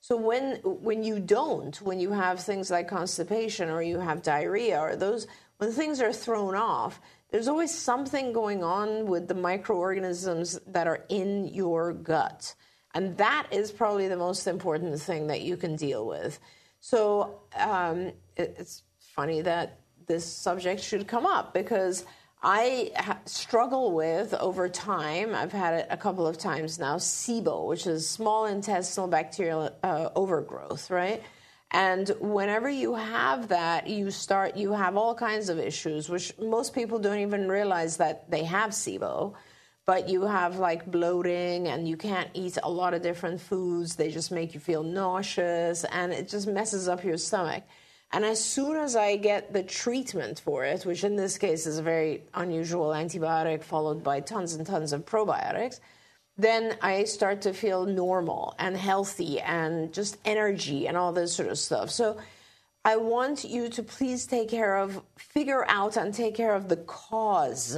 [0.00, 4.80] So when when you don't when you have things like constipation or you have diarrhea
[4.80, 7.00] or those when things are thrown off
[7.30, 12.56] there's always something going on with the microorganisms that are in your gut
[12.94, 16.38] and that is probably the most important thing that you can deal with.
[16.80, 22.04] So um, it, it's funny that this subject should come up because
[22.42, 27.66] I ha- struggle with over time, I've had it a couple of times now, SIBO,
[27.66, 31.22] which is small intestinal bacterial uh, overgrowth, right?
[31.70, 36.74] And whenever you have that, you start, you have all kinds of issues, which most
[36.74, 39.34] people don't even realize that they have SIBO
[39.86, 43.96] but you have like bloating and you can't eat a lot of different foods.
[43.96, 47.64] They just make you feel nauseous and it just messes up your stomach.
[48.12, 51.78] And as soon as I get the treatment for it, which in this case is
[51.78, 55.80] a very unusual antibiotic followed by tons and tons of probiotics,
[56.36, 61.48] then I start to feel normal and healthy and just energy and all this sort
[61.48, 61.90] of stuff.
[61.90, 62.18] So
[62.84, 66.76] I want you to please take care of, figure out and take care of the
[66.76, 67.76] cause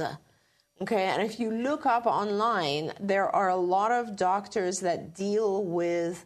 [0.79, 5.63] Okay, and if you look up online, there are a lot of doctors that deal
[5.63, 6.23] with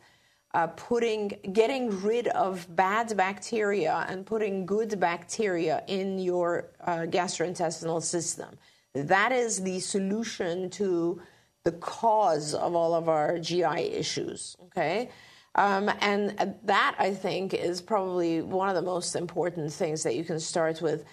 [0.54, 8.02] uh, putting, getting rid of bad bacteria and putting good bacteria in your uh, gastrointestinal
[8.02, 8.50] system.
[8.94, 11.22] That is the solution to
[11.64, 14.58] the cause of all of our GI issues.
[14.64, 15.10] Okay.
[15.56, 20.26] Um, and that I think is probably one of the most important things that you
[20.26, 21.06] can start with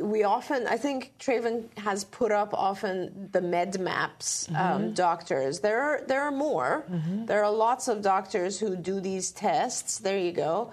[0.00, 4.92] we often, I think Traven has put up often the med maps um, mm-hmm.
[4.94, 5.60] doctors.
[5.60, 6.84] There are there are more.
[6.90, 7.26] Mm-hmm.
[7.26, 9.98] There are lots of doctors who do these tests.
[9.98, 10.72] There you go.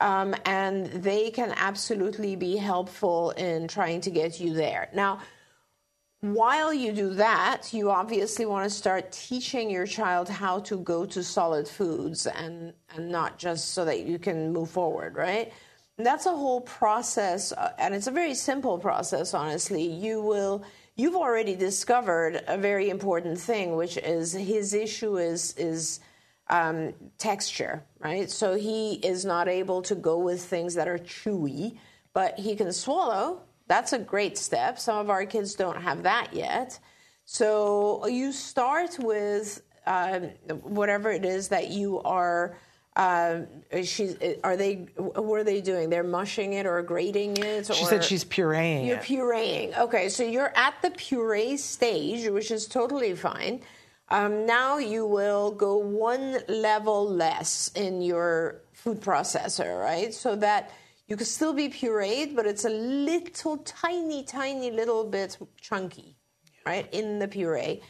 [0.00, 4.88] Um, and they can absolutely be helpful in trying to get you there.
[4.94, 5.20] Now,
[6.20, 11.06] while you do that, you obviously want to start teaching your child how to go
[11.06, 15.52] to solid foods and, and not just so that you can move forward, right?
[16.04, 19.82] That's a whole process, uh, and it's a very simple process, honestly.
[19.82, 20.64] You will.
[20.96, 26.00] You've already discovered a very important thing, which is his issue is is
[26.48, 28.30] um, texture, right?
[28.30, 31.78] So he is not able to go with things that are chewy,
[32.12, 33.42] but he can swallow.
[33.68, 34.78] That's a great step.
[34.78, 36.78] Some of our kids don't have that yet.
[37.24, 40.18] So you start with uh,
[40.62, 42.56] whatever it is that you are
[42.96, 43.40] uh,
[43.84, 44.88] she's, are they?
[44.96, 45.90] What are they doing?
[45.90, 47.66] They're mushing it or grating it.
[47.66, 48.86] She said she's pureeing.
[48.86, 49.04] You're it.
[49.04, 49.78] pureeing.
[49.78, 53.62] Okay, so you're at the puree stage, which is totally fine.
[54.08, 60.12] Um, now you will go one level less in your food processor, right?
[60.12, 60.72] So that
[61.06, 66.16] you can still be pureed, but it's a little tiny, tiny little bit chunky,
[66.66, 67.82] right, in the puree.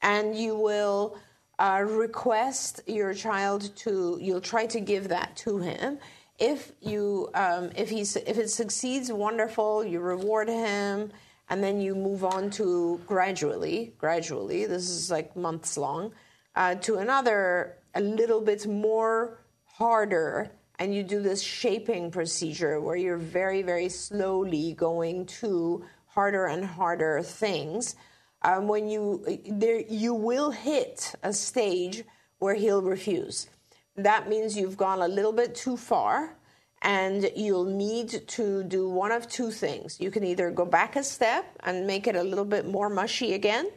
[0.00, 1.18] And you will
[1.58, 5.98] uh, request your child to you'll try to give that to him.
[6.38, 11.12] If you um, if he's if it succeeds wonderful you reward him
[11.48, 16.12] and then you move on to gradually gradually this is like months long
[16.56, 20.50] uh, to another a little bit more harder
[20.80, 26.64] and you do this shaping procedure where you're very very slowly going to harder and
[26.64, 27.94] harder things
[28.44, 32.04] um, when you there you will hit a stage
[32.38, 33.48] where he'll refuse.
[33.96, 36.36] That means you've gone a little bit too far
[36.82, 39.98] and you'll need to do one of two things.
[39.98, 43.32] You can either go back a step and make it a little bit more mushy
[43.32, 43.70] again,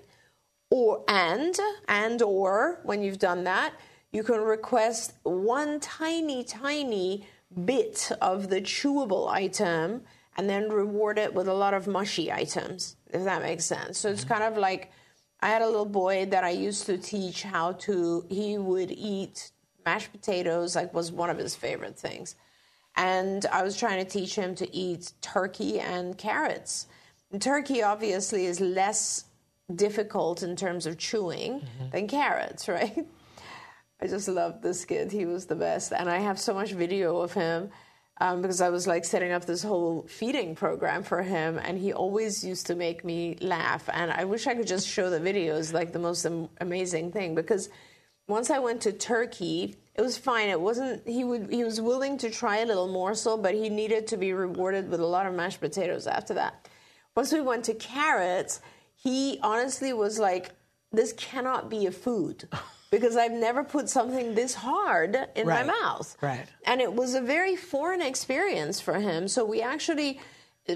[0.70, 1.57] or and
[1.88, 3.74] and or when you've done that,
[4.11, 7.26] you can request one tiny tiny
[7.63, 10.01] bit of the chewable item
[10.36, 13.97] and then reward it with a lot of mushy items, if that makes sense.
[13.97, 14.91] So it's kind of like
[15.41, 19.51] I had a little boy that I used to teach how to, he would eat
[19.86, 22.36] mashed potatoes, like was one of his favorite things.
[22.95, 26.88] And I was trying to teach him to eat turkey and carrots.
[27.32, 29.26] And turkey obviously is less
[29.74, 31.89] difficult in terms of chewing mm-hmm.
[31.91, 33.05] than carrots, right?
[34.01, 35.12] I just loved this kid.
[35.12, 35.91] He was the best.
[35.91, 37.70] And I have so much video of him
[38.20, 41.93] um, because I was like setting up this whole feeding program for him, and he
[41.93, 43.89] always used to make me laugh.
[43.93, 47.36] And I wish I could just show the videos, like the most am- amazing thing.
[47.36, 47.70] Because
[48.28, 50.49] once I went to turkey, it was fine.
[50.49, 51.07] It wasn't.
[51.07, 51.51] He would.
[51.51, 54.99] He was willing to try a little morsel, but he needed to be rewarded with
[54.99, 56.68] a lot of mashed potatoes after that.
[57.15, 58.61] Once we went to carrots,
[58.95, 60.51] he honestly was like,
[60.91, 62.47] "This cannot be a food."
[62.91, 65.65] because I've never put something this hard in right.
[65.65, 66.15] my mouth.
[66.21, 66.45] Right.
[66.65, 69.27] And it was a very foreign experience for him.
[69.27, 70.19] So we actually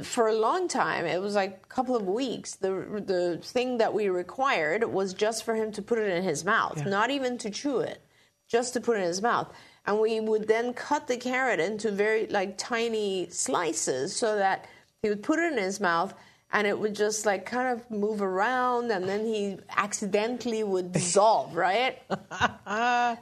[0.04, 2.56] for a long time, it was like a couple of weeks.
[2.56, 6.46] The the thing that we required was just for him to put it in his
[6.46, 6.90] mouth, yeah.
[6.90, 8.02] not even to chew it,
[8.48, 9.54] just to put it in his mouth.
[9.86, 14.66] And we would then cut the carrot into very like tiny slices so that
[15.02, 16.14] he would put it in his mouth
[16.54, 21.56] and it would just like kind of move around and then he accidentally would dissolve
[21.56, 22.02] right?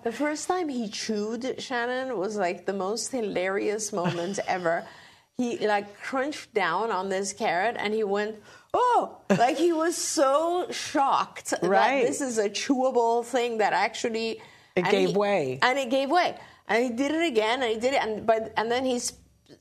[0.04, 4.86] The first time he chewed shannon was like the most hilarious moment ever.
[5.38, 8.36] He like crunched down on this carrot and he went
[8.74, 9.18] oh!
[9.30, 12.02] Like he was so shocked right.
[12.02, 14.42] that this is a chewable thing that actually
[14.76, 15.60] it gave he, way.
[15.62, 16.38] and it gave way.
[16.68, 19.00] And he did it again and he did it and but and then he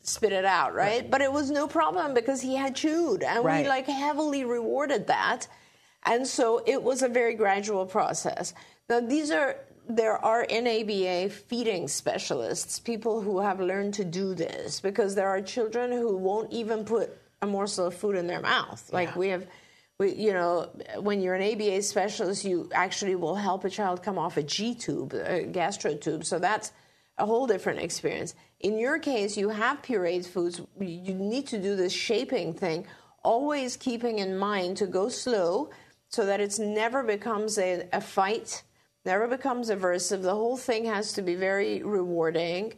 [0.02, 1.02] spit it out, right?
[1.02, 1.10] right?
[1.10, 3.62] But it was no problem because he had chewed, and right.
[3.62, 5.46] we like heavily rewarded that,
[6.04, 8.54] and so it was a very gradual process.
[8.88, 9.56] Now these are
[9.88, 15.40] there are NABA feeding specialists, people who have learned to do this because there are
[15.40, 18.90] children who won't even put a morsel of food in their mouth.
[18.92, 19.18] Like yeah.
[19.18, 19.46] we have.
[20.00, 20.68] We, you know,
[21.00, 24.72] when you're an ABA specialist, you actually will help a child come off a G
[24.72, 26.24] tube, a gastro tube.
[26.24, 26.70] So that's
[27.18, 28.34] a whole different experience.
[28.60, 30.60] In your case, you have pureed foods.
[30.80, 32.86] You need to do this shaping thing.
[33.22, 35.70] always keeping in mind to go slow
[36.08, 38.62] so that it never becomes a, a fight,
[39.04, 40.22] never becomes aversive.
[40.22, 42.74] The whole thing has to be very rewarding.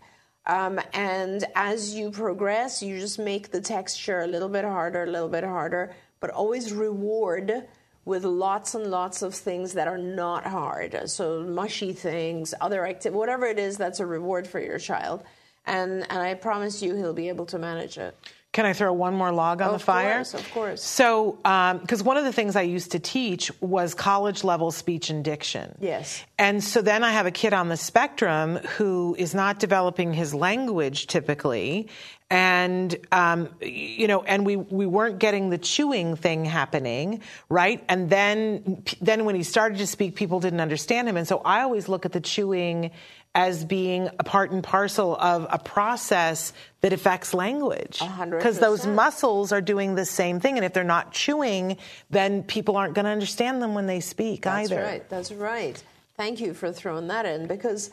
[0.46, 5.10] Um, and as you progress, you just make the texture a little bit harder, a
[5.10, 7.68] little bit harder, but always reward
[8.04, 11.08] with lots and lots of things that are not hard.
[11.10, 15.22] So mushy things, other activity, whatever it is that's a reward for your child.
[15.66, 18.16] And, and I promise you he'll be able to manage it.
[18.52, 20.20] Can I throw one more log on Of the fire?
[20.20, 20.82] Of course, of course.
[20.82, 25.08] So, um, because one of the things I used to teach was college level speech
[25.08, 25.76] and diction.
[25.80, 26.24] Yes.
[26.36, 30.34] And so then I have a kid on the spectrum who is not developing his
[30.34, 31.88] language typically.
[32.30, 37.84] And, um, you know, and we, we weren't getting the chewing thing happening, right?
[37.88, 41.16] And then, then when he started to speak, people didn't understand him.
[41.16, 42.92] And so I always look at the chewing
[43.34, 46.52] as being a part and parcel of a process
[46.82, 48.00] that affects language.
[48.28, 50.56] Because those muscles are doing the same thing.
[50.56, 51.78] And if they're not chewing,
[52.10, 54.82] then people aren't going to understand them when they speak That's either.
[54.82, 55.08] That's right.
[55.08, 55.82] That's right.
[56.16, 57.90] Thank you for throwing that in because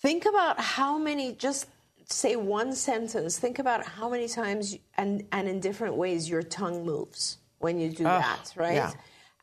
[0.00, 1.66] think about how many just
[2.06, 3.38] say one sentence.
[3.38, 7.90] Think about how many times and and in different ways your tongue moves when you
[7.90, 8.74] do that, right?
[8.74, 8.92] yeah.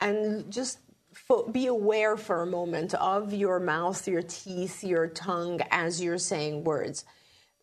[0.01, 0.80] And just
[1.14, 6.18] fo- be aware for a moment of your mouth, your teeth, your tongue as you're
[6.18, 7.05] saying words.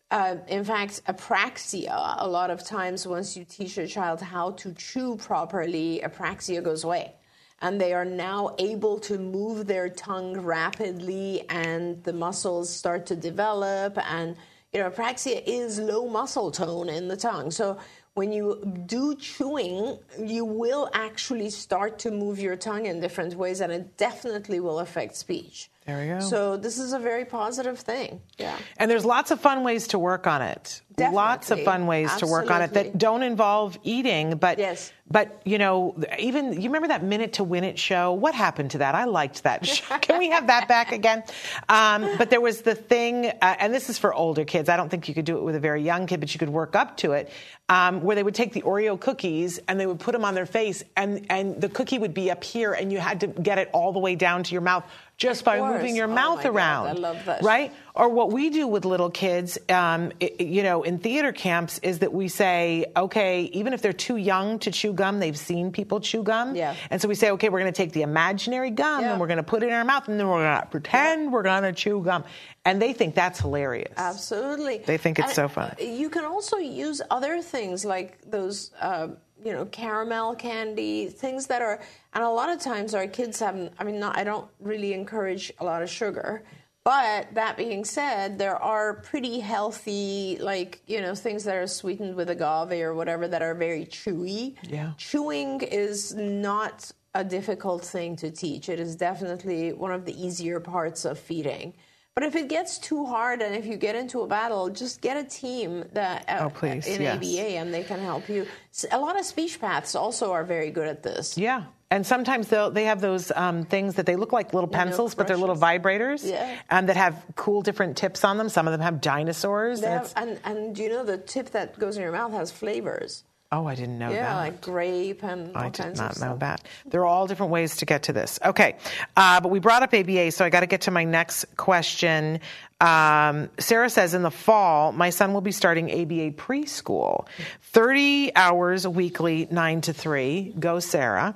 [0.09, 4.73] Uh, in fact, apraxia, a lot of times once you teach a child how to
[4.73, 7.13] chew properly, apraxia goes away.
[7.61, 13.15] And they are now able to move their tongue rapidly, and the muscles start to
[13.15, 13.97] develop.
[14.03, 14.35] And,
[14.73, 17.51] you know, apraxia is low muscle tone in the tongue.
[17.51, 17.77] So
[18.13, 23.61] when you do chewing, you will actually start to move your tongue in different ways,
[23.61, 25.69] and it definitely will affect speech.
[25.85, 26.19] There we go.
[26.19, 28.21] So this is a very positive thing.
[28.37, 28.57] Yeah.
[28.77, 30.81] And there's lots of fun ways to work on it.
[30.97, 34.93] Lots of fun ways to work on it that don't involve eating, but Yes.
[35.11, 38.13] But you know, even you remember that minute to win it show?
[38.13, 38.95] What happened to that?
[38.95, 39.97] I liked that show.
[39.99, 41.23] Can we have that back again?
[41.67, 44.69] Um, but there was the thing, uh, and this is for older kids.
[44.69, 46.49] I don't think you could do it with a very young kid, but you could
[46.49, 47.31] work up to it,
[47.69, 50.45] um, where they would take the Oreo cookies and they would put them on their
[50.45, 53.69] face, and and the cookie would be up here, and you had to get it
[53.73, 54.85] all the way down to your mouth
[55.21, 56.87] just by moving your Oh mouth God, around.
[56.87, 57.43] I love that.
[57.43, 57.71] Right?
[57.93, 61.99] Or what we do with little kids, um, i- you know, in theater camps is
[61.99, 65.99] that we say, okay, even if they're too young to chew gum, they've seen people
[65.99, 66.55] chew gum.
[66.55, 66.73] Yeah.
[66.89, 69.11] And so we say, okay, we're going to take the imaginary gum Yeah.
[69.11, 71.31] and we're going to put it in our mouth and then we're going to pretend
[71.31, 72.23] we're going to chew gum.
[72.65, 73.93] And they think that's hilarious.
[73.97, 74.79] Absolutely.
[74.79, 75.75] They think it's And, so fun.
[75.79, 79.09] You can also use other things like those, uh,
[79.43, 81.79] you know, caramel candy, things that are,
[82.13, 85.51] and a lot of times our kids have, I mean, not, I don't really encourage
[85.59, 86.43] a lot of sugar.
[86.83, 92.15] But that being said, there are pretty healthy, like, you know, things that are sweetened
[92.15, 94.55] with agave or whatever that are very chewy.
[94.63, 94.93] Yeah.
[94.97, 98.67] Chewing is not a difficult thing to teach.
[98.67, 101.73] It is definitely one of the easier parts of feeding.
[102.13, 105.15] But if it gets too hard and if you get into a battle, just get
[105.15, 107.15] a team that uh, Oh, please, in yes.
[107.15, 108.45] ABA and they can help you.
[108.91, 111.37] A lot of speech paths also are very good at this.
[111.37, 111.63] Yeah.
[111.89, 115.35] And sometimes they have those um, things that they look like little pencils, but they're
[115.37, 116.57] little vibrators Yeah.
[116.69, 118.49] um, that have cool different tips on them.
[118.49, 119.81] Some of them have dinosaurs.
[119.81, 122.51] And have- and, and do you know the tip that goes in your mouth has
[122.51, 123.23] flavors?
[123.53, 124.29] Oh, I didn't know yeah, that.
[124.29, 126.63] Yeah, like grape and all I did not know that.
[126.85, 128.39] There are all different ways to get to this.
[128.45, 128.77] Okay,
[129.17, 132.39] uh, but we brought up ABA, so I got to get to my next question.
[132.79, 137.27] Um, Sarah says, in the fall, my son will be starting ABA preschool,
[137.73, 140.55] 30 hours weekly, 9 to 3.
[140.57, 141.35] Go, Sarah.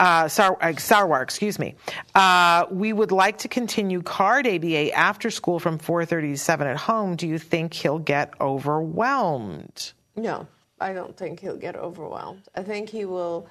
[0.00, 1.76] Uh, Sar- uh, Sarwar, excuse me.
[2.14, 6.76] Uh, we would like to continue CARD ABA after school from 4.30 to 7 at
[6.76, 7.14] home.
[7.14, 9.92] Do you think he'll get overwhelmed?
[10.14, 10.46] No,
[10.82, 12.48] I don't think he'll get overwhelmed.
[12.54, 13.48] I think he will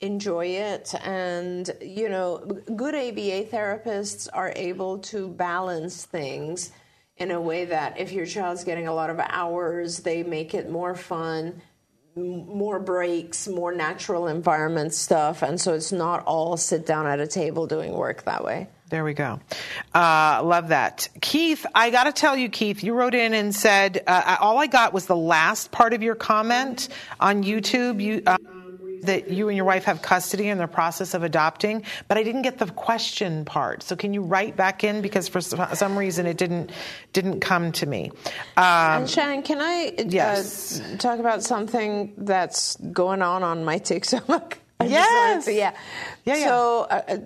[0.00, 0.94] enjoy it.
[1.02, 2.38] And, you know,
[2.76, 6.70] good ABA therapists are able to balance things
[7.16, 10.68] in a way that if your child's getting a lot of hours, they make it
[10.68, 11.62] more fun,
[12.16, 15.42] more breaks, more natural environment stuff.
[15.42, 18.68] And so it's not all sit down at a table doing work that way.
[18.94, 19.40] There we go.
[19.92, 21.08] Uh, love that.
[21.20, 24.68] Keith, I got to tell you, Keith, you wrote in and said, uh, all I
[24.68, 26.88] got was the last part of your comment
[27.18, 28.00] on YouTube.
[28.00, 28.36] You, uh,
[29.02, 32.42] that you and your wife have custody in the process of adopting, but I didn't
[32.42, 33.82] get the question part.
[33.82, 36.70] So can you write back in because for some reason it didn't
[37.12, 38.12] didn't come to me.
[38.56, 38.64] Um,
[39.02, 40.80] And Shannon, can I uh, Yes.
[41.00, 44.58] talk about something that's going on on my TikTok?
[44.86, 45.46] Yes.
[45.46, 45.72] to- yeah.
[46.24, 46.46] Yeah, yeah.
[46.46, 47.16] So uh, uh,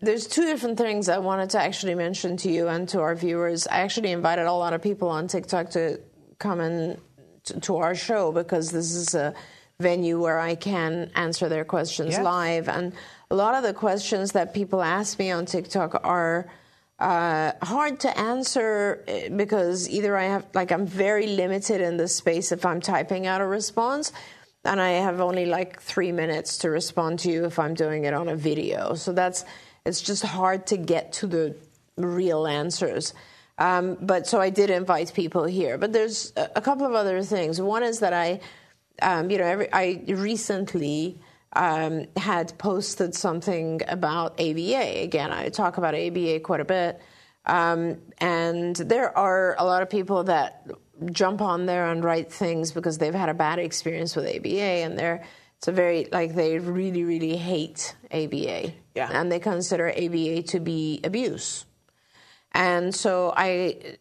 [0.00, 3.66] there's two different things I wanted to actually mention to you and to our viewers.
[3.66, 6.00] I actually invited a lot of people on TikTok to
[6.38, 7.00] come in
[7.44, 9.34] to, to our show because this is a
[9.80, 12.22] venue where I can answer their questions Yes.
[12.22, 12.68] live.
[12.68, 12.92] And
[13.30, 16.46] a lot of the questions that people ask me on TikTok are
[16.98, 22.08] uh, hard to answer eh, because either I have, like, I'm very limited in the
[22.08, 24.12] space if I'm typing out a response,
[24.64, 28.14] and I have only like three minutes to respond to you if I'm doing it
[28.14, 28.94] on a video.
[28.94, 29.44] So that's,
[29.86, 31.56] it's just hard to get to the
[31.96, 33.14] real answers.
[33.58, 35.78] Um, but so I did invite people here.
[35.78, 37.60] But there's a, couple of other things.
[37.60, 38.40] One is that I,
[39.00, 41.18] um, you know, every, I recently
[41.54, 45.02] um, had posted something about ABA.
[45.02, 47.00] Again, I talk about ABA quite a bit.
[47.46, 50.68] Um, and there are a lot of people that
[51.12, 54.98] jump on there and write things because they've had a bad experience with ABA, and
[54.98, 55.24] they're
[55.58, 59.10] it's a very like they really really hate ABA, Yeah.
[59.12, 61.66] and they consider ABA to be abuse.
[62.52, 63.96] And so I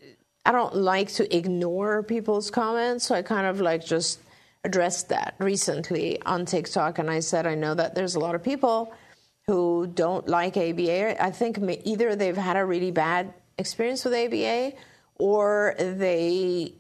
[0.46, 4.22] I don't like to ignore people's comments, so I kind of like just
[4.64, 8.44] addressed that recently on TikTok, and I said I know that there's a lot of
[8.44, 8.94] people
[9.48, 11.24] who don't like ABA.
[11.24, 14.74] I think either they've had a really bad experience with ABA,
[15.20, 16.74] or they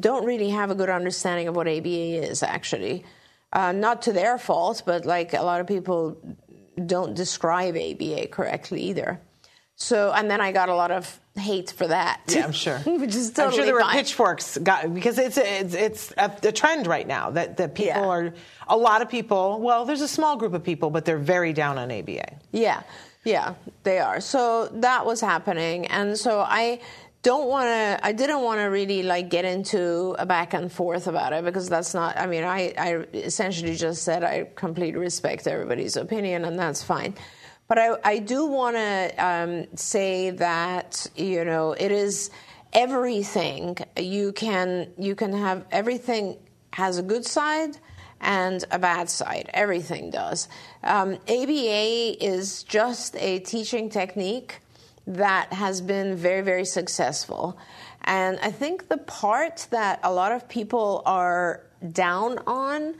[0.00, 3.04] don't really have a good understanding of what ABA is actually.
[3.52, 6.16] Uh, not to their fault, but like a lot of people
[6.86, 9.20] don't describe ABA correctly either.
[9.76, 12.20] So, and then I got a lot of hate for that.
[12.28, 12.78] Yeah, I'm sure.
[12.86, 13.94] Which is I'm sure there were fine.
[13.96, 18.06] pitchforks got, because it's it's, it's a, a trend right now that, that people Yeah.
[18.08, 18.34] are
[18.68, 19.58] a lot of people.
[19.60, 22.30] Well, there's a small group of people, but they're very down on ABA.
[22.52, 22.82] Yeah,
[23.24, 23.54] yeah,
[23.84, 24.20] they are.
[24.20, 26.80] So that was happening, and so I
[27.22, 27.98] don't want to.
[28.02, 31.68] I didn't want to really like get into a back and forth about it because
[31.68, 32.16] that's not.
[32.16, 37.14] I mean, I, I essentially just said I completely respect everybody's opinion, and that's fine.
[37.68, 42.30] But I, I do want to um, say that you know it is
[42.72, 43.76] everything.
[43.98, 46.38] You can you can have everything
[46.72, 47.76] has a good side
[48.22, 49.50] and a bad side.
[49.52, 50.48] Everything does.
[50.82, 54.60] Um, ABA is just a teaching technique
[55.10, 57.58] that has been very, very successful.
[58.02, 62.94] And I think the part that a lot of people are down on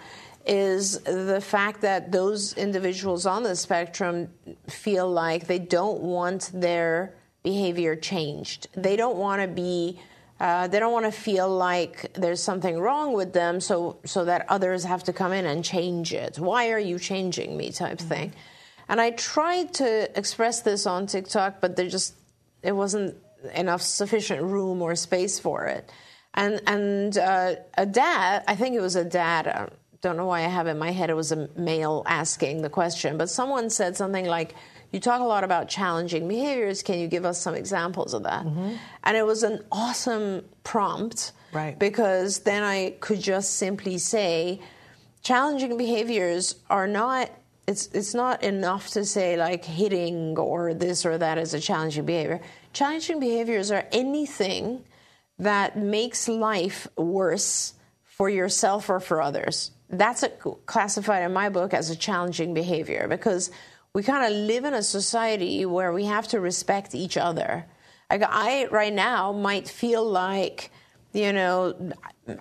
[0.47, 4.29] is the fact that those individuals on the spectrum
[4.69, 8.69] feel like they don't want their behavior changed.
[8.75, 9.99] They don't want to be
[10.41, 14.47] uh, they don't want to feel like there's something wrong with them, so so that
[14.49, 16.39] others have to come in and change it.
[16.39, 17.71] Why are you changing me?
[17.71, 18.33] Type thing.
[18.91, 22.15] And I tried to express this on TikTok, but there just
[22.61, 23.17] it wasn't
[23.55, 25.89] enough sufficient room or space for it.
[26.35, 29.47] And and uh, a dad, I think it was a dad.
[29.47, 29.69] I
[30.03, 32.69] don't know why I have it in my head it was a male asking the
[32.69, 34.55] question, but someone said something like.
[34.93, 36.83] You talk a lot about challenging behaviors.
[36.83, 38.45] Can you give us some examples of that?
[38.45, 41.31] And it was an awesome prompt.
[41.53, 41.79] Right.
[41.79, 44.61] Because then I could just simply say,
[45.23, 47.31] challenging behaviors are not
[47.67, 52.05] it's it's not enough to say like hitting or this or that is a challenging
[52.05, 52.41] behavior.
[52.73, 54.85] Challenging behaviors are anything
[55.39, 59.71] that makes life worse for yourself or for others.
[59.89, 60.25] That's
[60.67, 63.51] classified in my book as a challenging behavior because
[63.95, 67.67] we kind of live in a society where we have to respect each other.
[68.11, 70.71] Like I right now might feel like
[71.13, 71.75] you know,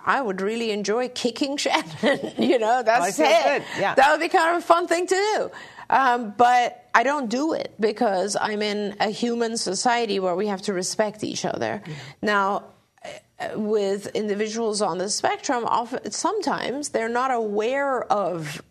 [0.04, 2.32] I would really enjoy kicking Shannon.
[2.38, 3.24] you know, that's it.
[3.24, 3.94] good, yeah.
[3.94, 5.50] That would be kind of a fun thing to do.
[5.90, 10.62] Um, but I don't do it because I'm in a human society where we have
[10.62, 11.82] to respect each other.
[12.22, 12.64] Now,
[13.04, 18.62] uh, with individuals on the spectrum, often, sometimes they're not aware of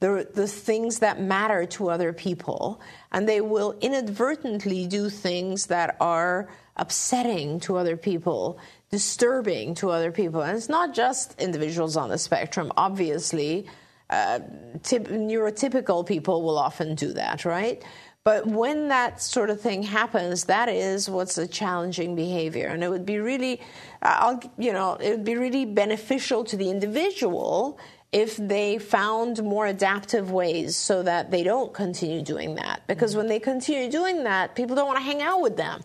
[0.00, 5.96] the, the things that matter to other people, and they will inadvertently do things that
[6.00, 8.58] are upsetting to other people,
[8.90, 10.42] disturbing to other people.
[10.42, 13.66] And it's not just individuals on the spectrum, obviously.
[14.10, 14.40] Uh,
[14.78, 17.82] typ- neurotypical people will often do that, right?
[18.24, 22.90] But when that sort of thing happens, that is what's a challenging behavior, and it
[22.90, 23.60] would be really,
[24.02, 27.78] uh, I'll, you know, it would be really beneficial to the individual
[28.10, 32.86] if they found more adaptive ways so that they don't continue doing that.
[32.86, 35.82] Because when they continue doing that, people don't want to hang out with them.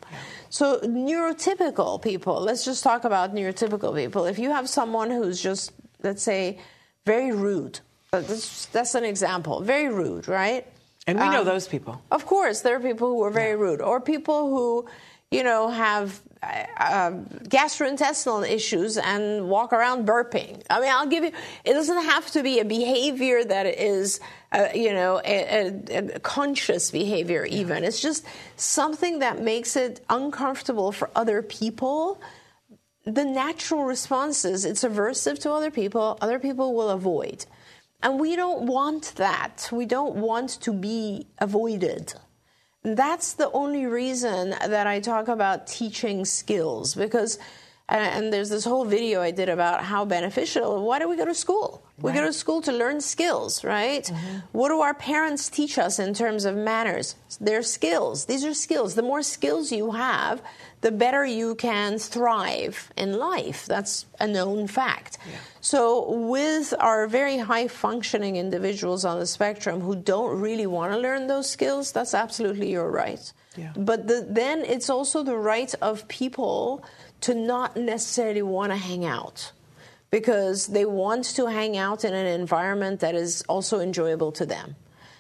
[0.49, 4.25] So neurotypical people, let's just talk about neurotypical people.
[4.25, 6.59] If you have someone who's just, let's say,
[7.05, 7.81] very rude,
[8.13, 10.65] uh, that's, that's an example, very rude, right?
[11.05, 12.01] And we know Um, those people.
[12.09, 14.85] Of course, there are people who are very rude, or people who,
[15.29, 16.21] you know, have
[16.77, 17.11] uh,
[17.47, 20.61] gastrointestinal issues and walk around burping.
[20.69, 21.31] I mean, I'll give you.
[21.63, 24.19] It doesn't have to be a behavior that is,
[24.51, 27.45] uh, you know, a, a, a conscious behavior.
[27.45, 28.25] Even it's just
[28.57, 32.21] something that makes it uncomfortable for other people.
[33.05, 36.17] The natural response is it's aversive to other people.
[36.21, 37.45] Other people will avoid.
[38.01, 39.69] And we don't want that.
[39.71, 42.13] We don't want to be avoided.
[42.83, 47.39] That's the only reason that I talk about teaching skills because
[47.89, 50.83] and, there's this whole video I did about how beneficial.
[50.85, 51.83] Why do we go to school?
[51.99, 54.03] We go to school to learn skills, right?
[54.03, 54.37] Mm-hmm.
[54.51, 57.15] What do our parents teach us in terms of manners?
[57.39, 58.25] They're skills.
[58.25, 58.95] These are skills.
[58.95, 60.41] The more skills you have,
[60.83, 63.65] the better you can thrive in life.
[63.65, 65.17] That's a known fact.
[65.25, 65.39] Yeah.
[65.61, 70.99] So, with our very high functioning individuals on the spectrum who don't really want to
[70.99, 73.31] learn those skills, that's absolutely your right.
[73.55, 73.71] Yeah.
[73.77, 76.83] But the, then it's also the right of people
[77.21, 79.53] to not necessarily want to hang out
[80.11, 84.75] because they want to hang out in an environment that is also enjoyable to them.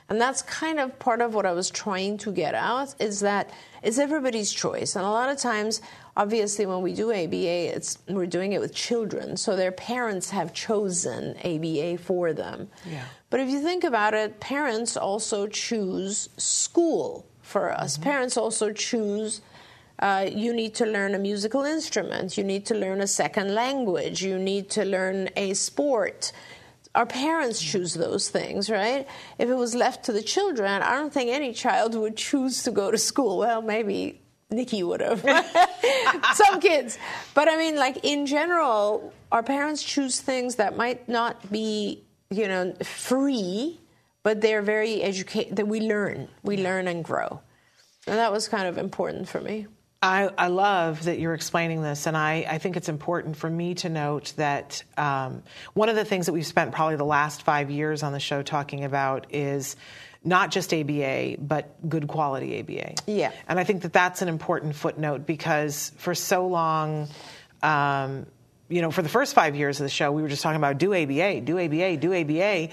[0.09, 3.49] And that's kind of part of what I was trying to get out is that
[3.81, 4.95] it's everybody's choice.
[4.95, 5.81] And a lot of times,
[6.15, 10.53] obviously, when we do ABA, it's we're doing it with children, so their parents have
[10.53, 12.69] chosen ABA for them.
[12.85, 13.05] Yeah.
[13.29, 17.95] But if you think about it, parents also choose school for us.
[17.95, 18.03] Mm-hmm.
[18.03, 19.41] Parents also choose
[19.99, 24.23] uh, you need to learn a musical instrument, you need to learn a second language,
[24.23, 26.31] you need to learn a sport.
[26.95, 29.07] Our parents choose those things, right?
[29.39, 32.71] If it was left to the children, I don't think any child would choose to
[32.71, 33.39] go to school.
[33.39, 34.21] Well, maybe
[34.51, 35.21] Nikki would have.
[36.33, 36.97] Some kids.
[37.33, 42.47] But I mean, like in general, our parents choose things that might not be, you
[42.47, 43.79] know, free,
[44.21, 46.27] but they're very educated, that we learn.
[46.43, 47.41] We learn and grow.
[48.05, 49.65] And that was kind of important for me.
[50.03, 53.73] I, I, love that you're explaining this, and I, I, think it's important for me
[53.75, 55.43] to note that um,
[55.73, 58.41] one of the things that we've spent probably the last five years on the show
[58.43, 59.77] talking about is
[60.21, 62.95] not just ABA, but good quality ABA.
[63.07, 63.31] Yeah.
[63.47, 67.07] And I think that that's an important footnote because for so long,
[67.61, 68.25] um,
[68.69, 70.77] you know, for the first five years of the show, we were just talking about
[70.77, 72.69] do ABA, do ABA, do ABA,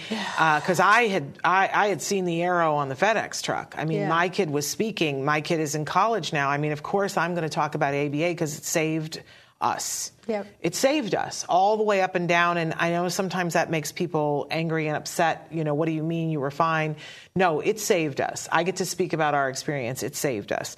[0.61, 3.74] because uh, I had I, I, had seen the arrow on the FedEx truck.
[3.76, 4.09] I mean, yeah.
[4.09, 5.24] my kid was speaking.
[5.24, 6.49] My kid is in college now.
[6.49, 9.20] I mean, of course, I'm going to talk about ABA because it saved
[9.61, 10.12] us.
[10.26, 10.47] Yep.
[10.61, 12.57] It saved us all the way up and down.
[12.57, 15.49] And I know sometimes that makes people angry and upset.
[15.51, 16.97] You know, what do you mean you were fine?
[17.34, 18.49] No, it saved us.
[18.51, 20.03] I get to speak about our experience.
[20.03, 20.76] It saved us,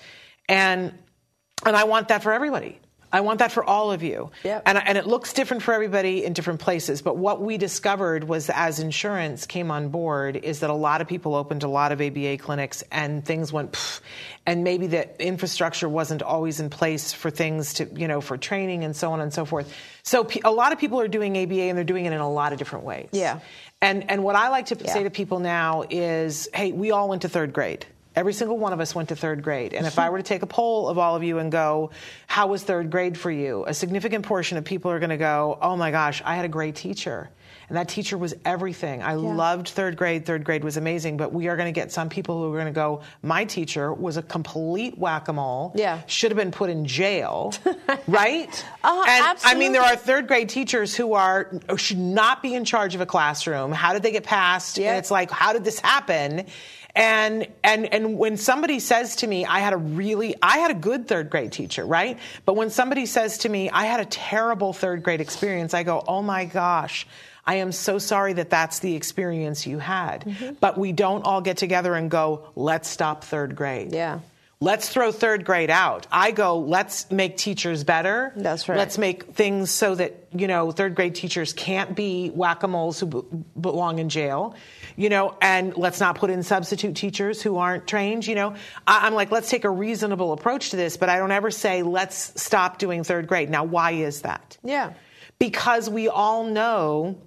[0.49, 0.95] and
[1.65, 2.81] and I want that for everybody.
[3.13, 4.31] I want that for all of you.
[4.43, 4.63] Yep.
[4.65, 7.03] And, and it looks different for everybody in different places.
[7.03, 11.09] But what we discovered was as insurance came on board is that a lot of
[11.09, 14.01] people opened a lot of ABA clinics and things went, pff,
[14.47, 18.83] and maybe the infrastructure wasn't always in place for things to, you know, for training
[18.83, 19.73] and so on and so forth.
[20.03, 22.53] So a lot of people are doing ABA and they're doing it in a lot
[22.53, 23.11] of different ways.
[23.13, 23.41] Yeah.
[23.83, 24.93] And, and what I like to yeah.
[24.93, 27.85] say to people now is, hey, we all went to third grade.
[28.15, 29.73] Every single one of us went to third grade.
[29.73, 31.91] And if I were to take a poll of all of you and go,
[32.27, 33.65] how was third grade for you?
[33.67, 36.49] A significant portion of people are going to go, oh my gosh, I had a
[36.49, 37.31] great teacher.
[37.69, 39.03] And that teacher was everything.
[39.03, 39.17] I yeah.
[39.17, 40.27] loved third grade.
[40.27, 41.17] Third grade was amazing.
[41.17, 43.93] But we are going to get some people who are going to go, my teacher
[43.93, 45.73] was a complete whack a mole.
[45.75, 46.01] Yeah.
[46.07, 47.53] Should have been put in jail.
[48.07, 48.65] right?
[48.83, 49.57] Uh, and absolutely.
[49.57, 53.01] I mean, there are third grade teachers who are should not be in charge of
[53.01, 53.73] a classroom.
[53.73, 54.79] How did they get passed?
[54.79, 54.91] Yeah.
[54.91, 56.47] And it's like, how did this happen?
[56.95, 60.75] And and and when somebody says to me, I had a really I had a
[60.75, 62.19] good third grade teacher, right?
[62.45, 66.05] But when somebody says to me, I had a terrible third grade experience, I go,
[66.07, 67.07] "Oh my gosh,
[67.45, 70.55] I am so sorry that that's the experience you had." Mm-hmm.
[70.61, 74.21] But we don't all get together and go, "Let's stop third grade." Yeah.
[74.61, 76.07] Let's throw third grade out.
[76.13, 78.33] I go, let's make teachers better.
[78.37, 78.79] That's right.
[78.79, 83.01] Let's make things so that, you know, third grade teachers can't be whack a moles
[83.01, 83.23] who b-
[83.61, 84.55] belong in jail
[84.97, 88.55] you know, and let's not put in substitute teachers who aren't trained, you know.
[88.87, 91.83] I, am like, let's take a reasonable approach to this, but I don't ever say,
[91.83, 93.51] let's stop doing third grade.
[93.51, 94.59] Now, why is that?
[94.63, 94.93] Yeah.
[95.39, 97.19] Because we all know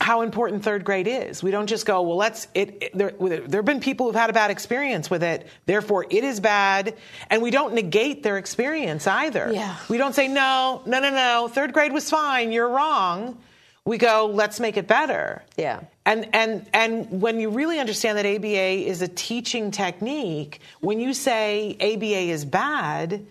[0.00, 1.42] how important third grade is.
[1.42, 4.30] We don't just go, well, let's, it, it there, there have been people who've had
[4.30, 6.96] a bad experience with it, therefore it is bad,
[7.30, 9.50] and we don't negate their experience either.
[9.52, 9.76] Yeah.
[9.88, 13.38] We don't say, no, no, no, no, third grade was fine, you're wrong
[13.86, 15.44] we go, let's make it better.
[15.56, 15.80] Yeah.
[16.04, 21.14] And and and when you really understand that ABA is a teaching technique, when you
[21.14, 23.24] say ABA is bad,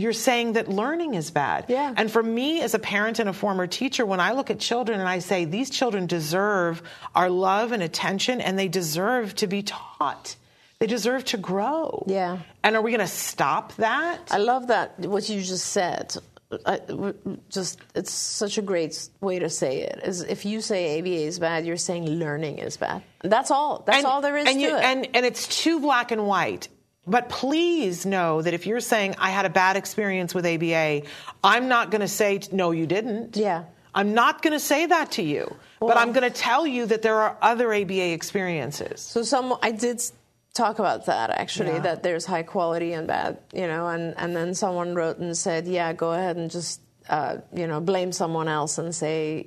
[0.00, 1.66] you're saying that learning is bad.
[1.68, 1.92] Yeah.
[1.96, 5.00] And for me as a parent and a former teacher, when I look at children
[5.00, 6.82] and I say these children deserve
[7.14, 10.36] our love and attention and they deserve to be taught.
[10.78, 12.04] They deserve to grow.
[12.06, 12.38] Yeah.
[12.62, 14.20] And are we going to stop that?
[14.30, 16.14] I love that what you just said.
[16.64, 16.80] I,
[17.50, 20.00] just it's such a great way to say it.
[20.02, 23.02] Is if you say ABA is bad, you're saying learning is bad.
[23.22, 23.82] That's all.
[23.84, 24.82] That's and, all there is and to you, it.
[24.82, 26.68] And and it's too black and white.
[27.08, 31.02] But please know that if you're saying I had a bad experience with ABA,
[31.42, 33.36] I'm not going to say no, you didn't.
[33.36, 33.64] Yeah.
[33.94, 37.02] I'm not going to say that to you, but I'm going to tell you that
[37.02, 39.00] there are other ABA experiences.
[39.00, 40.00] So some I did
[40.54, 41.78] talk about that actually Yeah.
[41.80, 45.66] that there's high quality and bad, you know, and and then someone wrote and said,
[45.66, 49.46] yeah, go ahead and just uh, you know blame someone else and say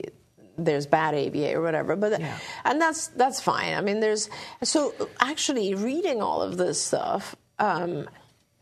[0.58, 1.96] there's bad ABA or whatever.
[1.96, 2.38] But Yeah.
[2.66, 3.74] and that's that's fine.
[3.76, 4.30] I mean, there's
[4.64, 8.10] so actually reading all of this stuff um,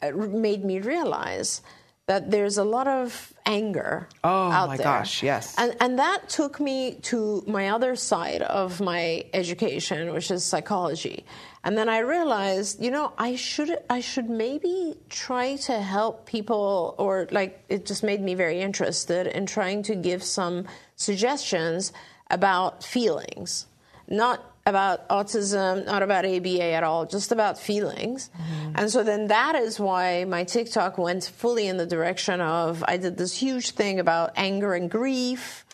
[0.01, 0.15] it
[0.49, 1.61] made me realize
[2.05, 4.83] that there's a lot of anger Oh, out my there.
[4.83, 5.53] gosh, yes.
[5.61, 11.23] And and that took me to my other side of my education, which is psychology.
[11.63, 16.95] And then I realized, you know, I should I should maybe try to help people
[16.97, 21.93] or like it just made me very interested in trying to give some suggestions
[22.31, 23.67] about feelings.
[24.07, 28.29] Not about autism, not about ABA at all, just about feelings.
[28.29, 28.71] Mm-hmm.
[28.75, 32.97] And so then that is why my TikTok went fully in the direction of I
[32.97, 35.65] did this huge thing about anger and grief.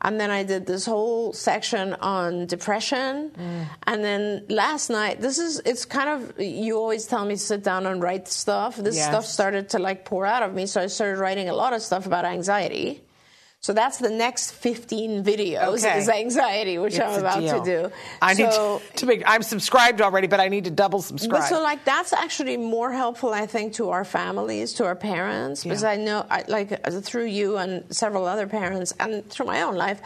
[0.00, 3.32] And then I did this whole section on depression.
[3.34, 3.66] Mm.
[3.82, 7.64] And then last night, this is, it's kind of, you always tell me to sit
[7.64, 8.76] down and write stuff.
[8.76, 9.08] This Yes.
[9.08, 10.66] stuff started to like pour out of me.
[10.66, 13.02] So I started writing a lot of stuff about anxiety.
[13.60, 15.98] So that's the next 15 videos Okay.
[15.98, 17.64] is anxiety, which It's I'm about deal.
[17.64, 17.92] to do.
[18.22, 19.24] I need to, to make.
[19.26, 21.40] I'm subscribed already, but I need to double subscribe.
[21.40, 25.64] but so like that's actually more helpful, I think, to our families, to our parents,
[25.64, 29.74] because I know, I, like through you and several other parents, and through my own
[29.74, 30.00] life,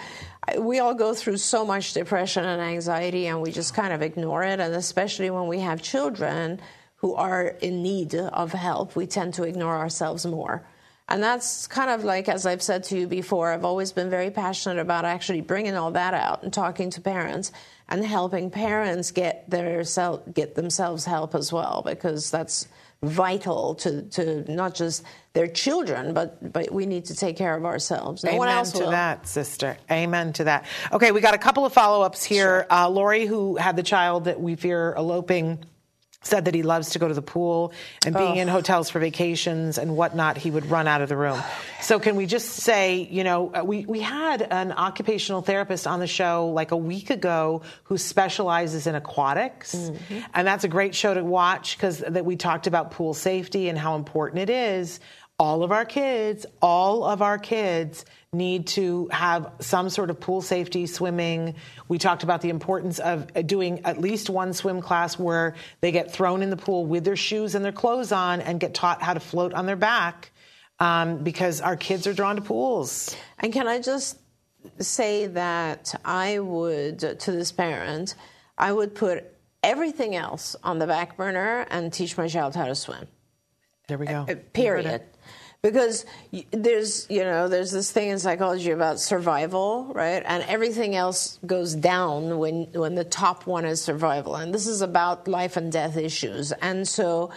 [0.49, 4.01] I, we all go through so much depression and anxiety, and we just kind of
[4.01, 4.61] ignore it.
[4.61, 6.61] And especially when we have children
[6.97, 10.63] who are in need of help, we tend to ignore ourselves more.
[11.11, 14.31] And that's kind of like, as I've said to you before, I've always been very
[14.31, 17.51] passionate about actually bringing all that out and talking to parents
[17.89, 22.69] and helping parents get their self, get themselves help as well, because that's
[23.03, 25.03] vital to, to not just
[25.33, 28.23] their children, but, but we need to take care of ourselves.
[28.23, 28.91] No Amen one else to will.
[28.91, 29.77] that, sister.
[29.91, 30.67] Amen to that.
[30.93, 32.67] Okay, we got a couple of follow ups here.
[32.71, 35.65] Uh, Lori, who had the child that we fear eloping,
[36.23, 37.73] said that he loves to go to the pool
[38.05, 41.41] and being in hotels for vacations and whatnot, he would run out of the room.
[41.81, 45.99] So, can we just say, you know, uh, we, we had an occupational therapist on
[45.99, 49.75] the show like a week ago who specializes in aquatics.
[49.75, 50.19] Mm-hmm.
[50.35, 53.79] And that's a great show to watch because that we talked about pool safety and
[53.79, 55.01] how important it is
[55.41, 60.43] all of our kids, all of our kids need to have some sort of pool
[60.43, 61.55] safety, swimming.
[61.89, 66.13] We talked about the importance of doing at least one swim class where they get
[66.13, 69.15] thrown in the pool with their shoes and their clothes on and get taught how
[69.15, 70.31] to float on their back
[70.79, 73.17] um, because our kids are drawn to pools.
[73.39, 74.19] And can I just
[74.79, 78.15] say that I would, to this parent,
[78.59, 79.25] I would put
[79.63, 83.09] everything else on the back burner and teach my child how to swim.
[83.91, 84.25] There we go.
[84.29, 85.03] Uh, period.
[85.63, 86.07] because
[86.53, 90.23] there's you know there's this thing in psychology about survival right?
[90.25, 94.37] And everything else goes down when when the top one is survival.
[94.37, 96.53] And this is about life and death issues.
[96.53, 97.31] And so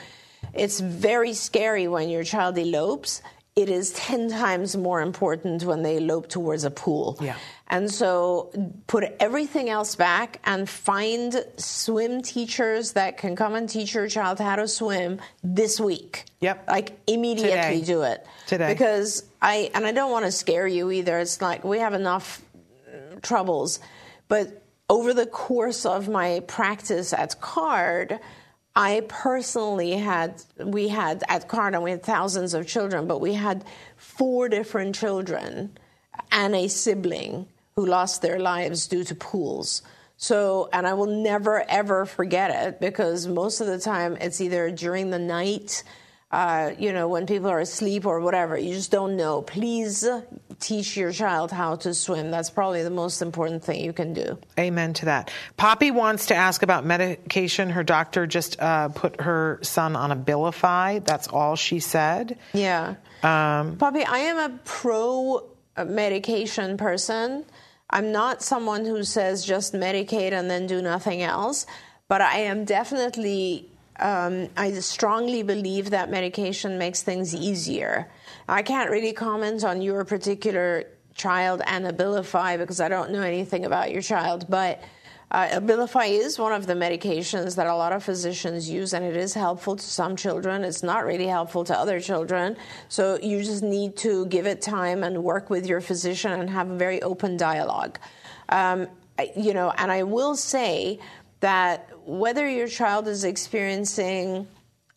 [0.54, 3.22] it's very scary when your child elopes.
[3.56, 7.18] It is 10 times more important when they elope towards a pool.
[7.22, 7.36] Yeah.
[7.68, 8.52] And so
[8.88, 14.40] put everything else back and find swim teachers that can come and teach your child
[14.40, 16.26] how to swim this week.
[16.42, 16.68] Yep.
[16.68, 17.82] Like immediately Today.
[17.82, 18.28] do it.
[18.48, 18.72] Today.
[18.72, 21.20] Because I, and I don't want to scare you either.
[21.20, 22.44] It's like we have enough
[22.88, 23.80] uh, troubles.
[24.28, 28.20] But over the course of my practice at CARD,
[28.76, 33.34] I personally had, we had at CARD, and we had thousands of children, but we
[33.34, 33.64] had
[33.96, 35.78] four different children
[36.32, 39.82] and a sibling who lost their lives due to pools.
[40.18, 44.72] So, and I will never ever forget it because most of the time it's either
[44.72, 45.84] during the night,
[46.34, 48.58] uh, you know, when people are asleep or whatever.
[48.58, 49.44] You just don't know.
[49.44, 50.08] Please
[50.60, 52.32] teach your child how to swim.
[52.32, 54.40] That's probably the most important thing you can do.
[54.58, 55.32] Amen to that.
[55.58, 57.70] Poppy wants to ask about medication.
[57.70, 61.06] Her doctor just uh, put her son on Abilify.
[61.06, 62.40] That's all she said.
[62.54, 62.96] Yeah.
[63.22, 65.46] Um, Poppy, I am a pro
[65.86, 67.46] medication person.
[67.94, 71.68] I'm not someone who says just medicate and then do nothing else,
[72.08, 73.70] but I am definitely,
[74.00, 78.10] um, I strongly believe that medication makes things easier.
[78.50, 83.64] I can't really comment on your particular child and Abilify because I don't know anything
[83.64, 84.82] about your child, but
[85.34, 89.16] uh, Abilify is one of the medications that a lot of physicians use, and it
[89.18, 90.64] is helpful to some children.
[90.64, 92.56] It's not really helpful to other children.
[92.88, 96.70] So you just need to give it time and work with your physician and have
[96.70, 97.98] a very open dialogue.
[98.50, 98.88] Um,
[99.36, 101.00] you know, and I will say
[101.40, 104.48] that whether your child is experiencing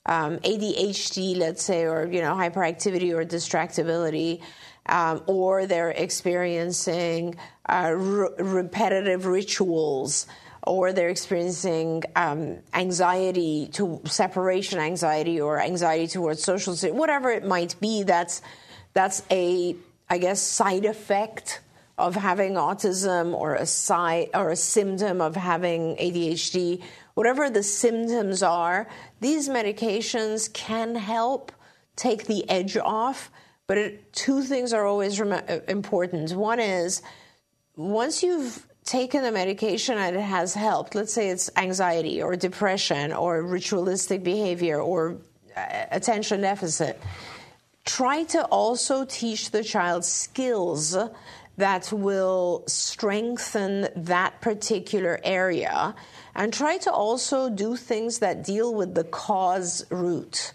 [0.05, 4.43] um, ADHD, let's say, or you know hyperactivity or distractibility,
[4.89, 7.37] um, or they're experiencing
[7.69, 10.27] uh, repetitive rituals,
[10.63, 17.75] or they're experiencing um, anxiety to separation anxiety or anxiety towards social, whatever it might
[17.81, 18.03] be.
[18.03, 18.43] That's
[18.93, 19.77] that's a
[20.09, 21.61] I guess side effect
[21.99, 26.83] of having autism or a side or a symptom of having ADHD.
[27.15, 28.87] Whatever the symptoms are,
[29.21, 31.53] these medications can help
[31.97, 33.31] take the edge off.
[33.67, 36.33] But it, two things are always rem- important.
[36.33, 37.03] One is
[37.77, 43.13] once you've taken a medication and it has helped, let's say it's anxiety or depression
[43.13, 45.19] or ritualistic behavior or
[45.57, 45.61] uh,
[45.91, 47.01] attention deficit,
[47.85, 50.97] try to also teach the child skills
[51.57, 55.95] that will strengthen that particular area
[56.35, 60.53] and try to also do things that deal with the cause root.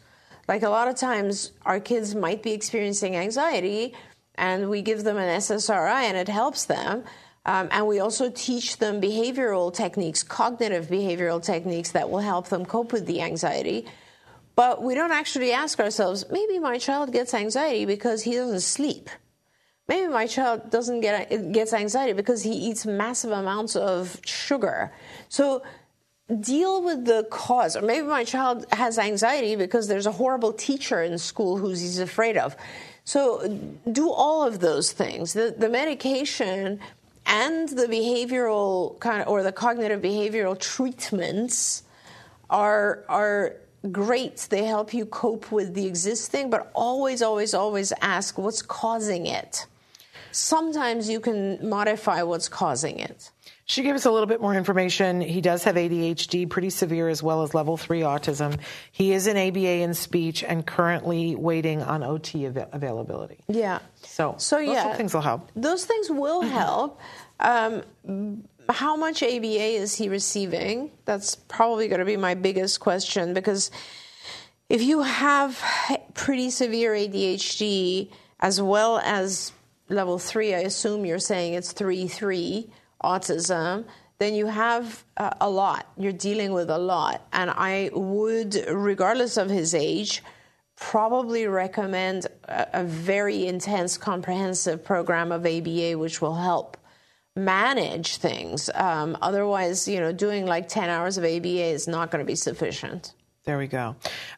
[0.52, 3.94] Like a lot of times, our kids might be experiencing anxiety,
[4.36, 7.06] and we give them an SSRI and it helps them.
[7.46, 12.66] Um, and we also teach them behavioral techniques, cognitive behavioral techniques that will help them
[12.66, 13.86] cope with the anxiety.
[14.58, 19.10] But we don't actually ask ourselves, maybe my child gets anxiety because he doesn't sleep.
[19.88, 24.92] Maybe my child doesn't get gets anxiety because he eats massive amounts of sugar.
[25.30, 25.64] So
[26.40, 27.76] deal with the cause.
[27.76, 32.00] Or maybe my child has anxiety because there's a horrible teacher in school who's he's
[32.00, 32.56] afraid of.
[33.04, 33.60] So
[33.92, 35.34] do all of those things.
[35.34, 36.80] The, the medication
[37.26, 41.84] and the behavioral kind of, or the cognitive behavioral treatments
[42.50, 43.56] are are
[43.92, 44.48] great.
[44.50, 49.66] They help you cope with the existing, but always, always, always ask what's causing it.
[50.32, 53.32] Sometimes you can modify what's causing it.
[53.72, 55.22] She gave us a little bit more information.
[55.22, 58.60] He does have ADHD, pretty severe, as well as level three autism.
[58.92, 63.38] He is an ABA in speech and currently waiting on OT av- availability.
[63.48, 63.80] Yeah.
[64.02, 65.50] So, so yeah, things will help.
[65.56, 66.52] Those things will mm-hmm.
[66.52, 67.00] help.
[67.40, 70.92] Um, how much ABA is he receiving?
[71.06, 73.72] That's probably going to be my biggest question because
[74.68, 75.64] if you have
[76.14, 78.10] pretty severe ADHD
[78.42, 79.54] as well as
[79.88, 82.70] level three, I assume you're saying it's three three
[83.04, 83.86] autism,
[84.20, 85.88] then you have uh, a lot.
[85.98, 87.26] You're dealing with a lot.
[87.34, 90.22] And I would, regardless of his age,
[90.76, 96.78] probably recommend a, a very intense, comprehensive program of ABA, which will help
[97.36, 98.70] manage things.
[98.74, 102.36] Um, otherwise, you know, doing like 10 hours of ABA is not going to be
[102.36, 103.14] sufficient.
[103.44, 103.96] There we go.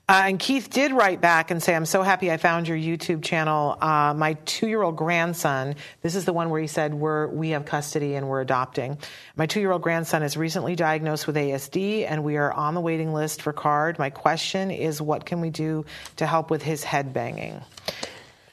[0.07, 3.21] Uh, and Keith did write back and say, I'm so happy I found your YouTube
[3.21, 3.77] channel.
[3.81, 7.49] Uh, my two year old grandson, this is the one where he said, we're, we
[7.49, 8.97] have custody and we're adopting.
[9.35, 12.81] My two year old grandson is recently diagnosed with ASD and we are on the
[12.81, 13.99] waiting list for CARD.
[13.99, 15.85] My question is, what can we do
[16.15, 17.59] to help with his head banging?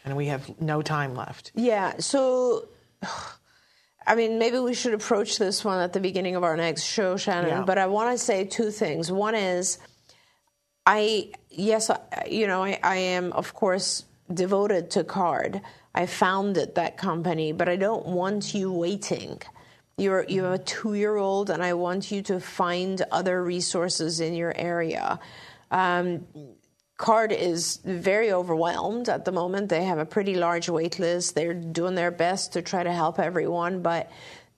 [0.05, 1.53] And we have no time left.
[1.55, 2.67] Yeah, so.
[4.07, 7.17] I mean, maybe we should approach this one at the beginning of our next show,
[7.17, 7.51] Shannon.
[7.51, 7.63] Yeah.
[7.63, 9.13] But I want to say two things.
[9.13, 9.79] One is,
[10.87, 11.91] I yes,
[12.29, 15.61] you know, I, I am of course devoted to Card.
[15.95, 19.41] I founded that company, but I don't want you waiting.
[19.97, 24.21] You're you have a two year old, and I want you to find other resources
[24.21, 25.21] in your area.
[25.71, 26.27] Um,
[26.97, 29.71] Card is very overwhelmed at the moment.
[29.71, 31.35] They have a pretty large wait list.
[31.35, 34.11] They're doing their best to try to help everyone, but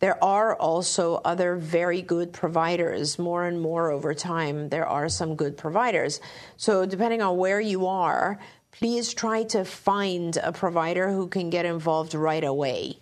[0.03, 3.21] there are also other very good providers.
[3.21, 6.21] More and more over time, there are some good providers.
[6.57, 8.41] So, depending on where you are,
[8.73, 12.99] please try to find a provider who can get involved right away.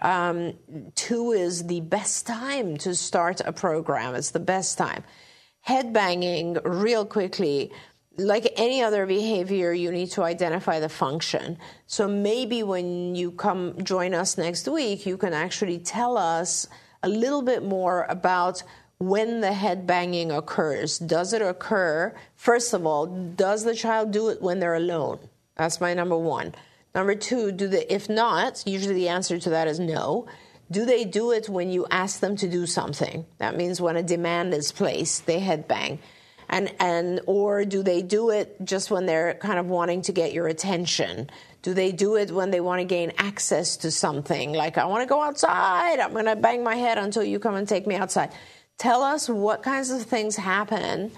[0.00, 0.52] Um,
[0.94, 4.14] two is the best time to start a program.
[4.14, 5.02] It's the best time.
[5.66, 7.72] Headbanging, real quickly
[8.16, 11.58] like any other behavior, you need to identify the function.
[11.86, 16.66] So maybe when you come join us next week, you can actually tell us
[17.02, 18.62] a little bit more about
[18.98, 20.98] when the head banging occurs.
[20.98, 25.18] Does it occur, first of all, does the child do it when they're alone?
[25.56, 26.54] That's my number one.
[26.94, 30.26] Number two, do they, if not, usually the answer to that is no.
[30.70, 33.26] Do they do it when you ask them to do something?
[33.38, 35.98] That means when a demand is placed, they head bang
[36.48, 40.32] and and or do they do it just when they're kind of wanting to get
[40.32, 41.30] your attention?
[41.62, 44.52] Do they do it when they want to gain access to something?
[44.52, 45.98] Like i want to go outside.
[45.98, 48.32] I'm going to bang my head until you come and take me outside.
[48.76, 51.12] Tell us what kinds of things happen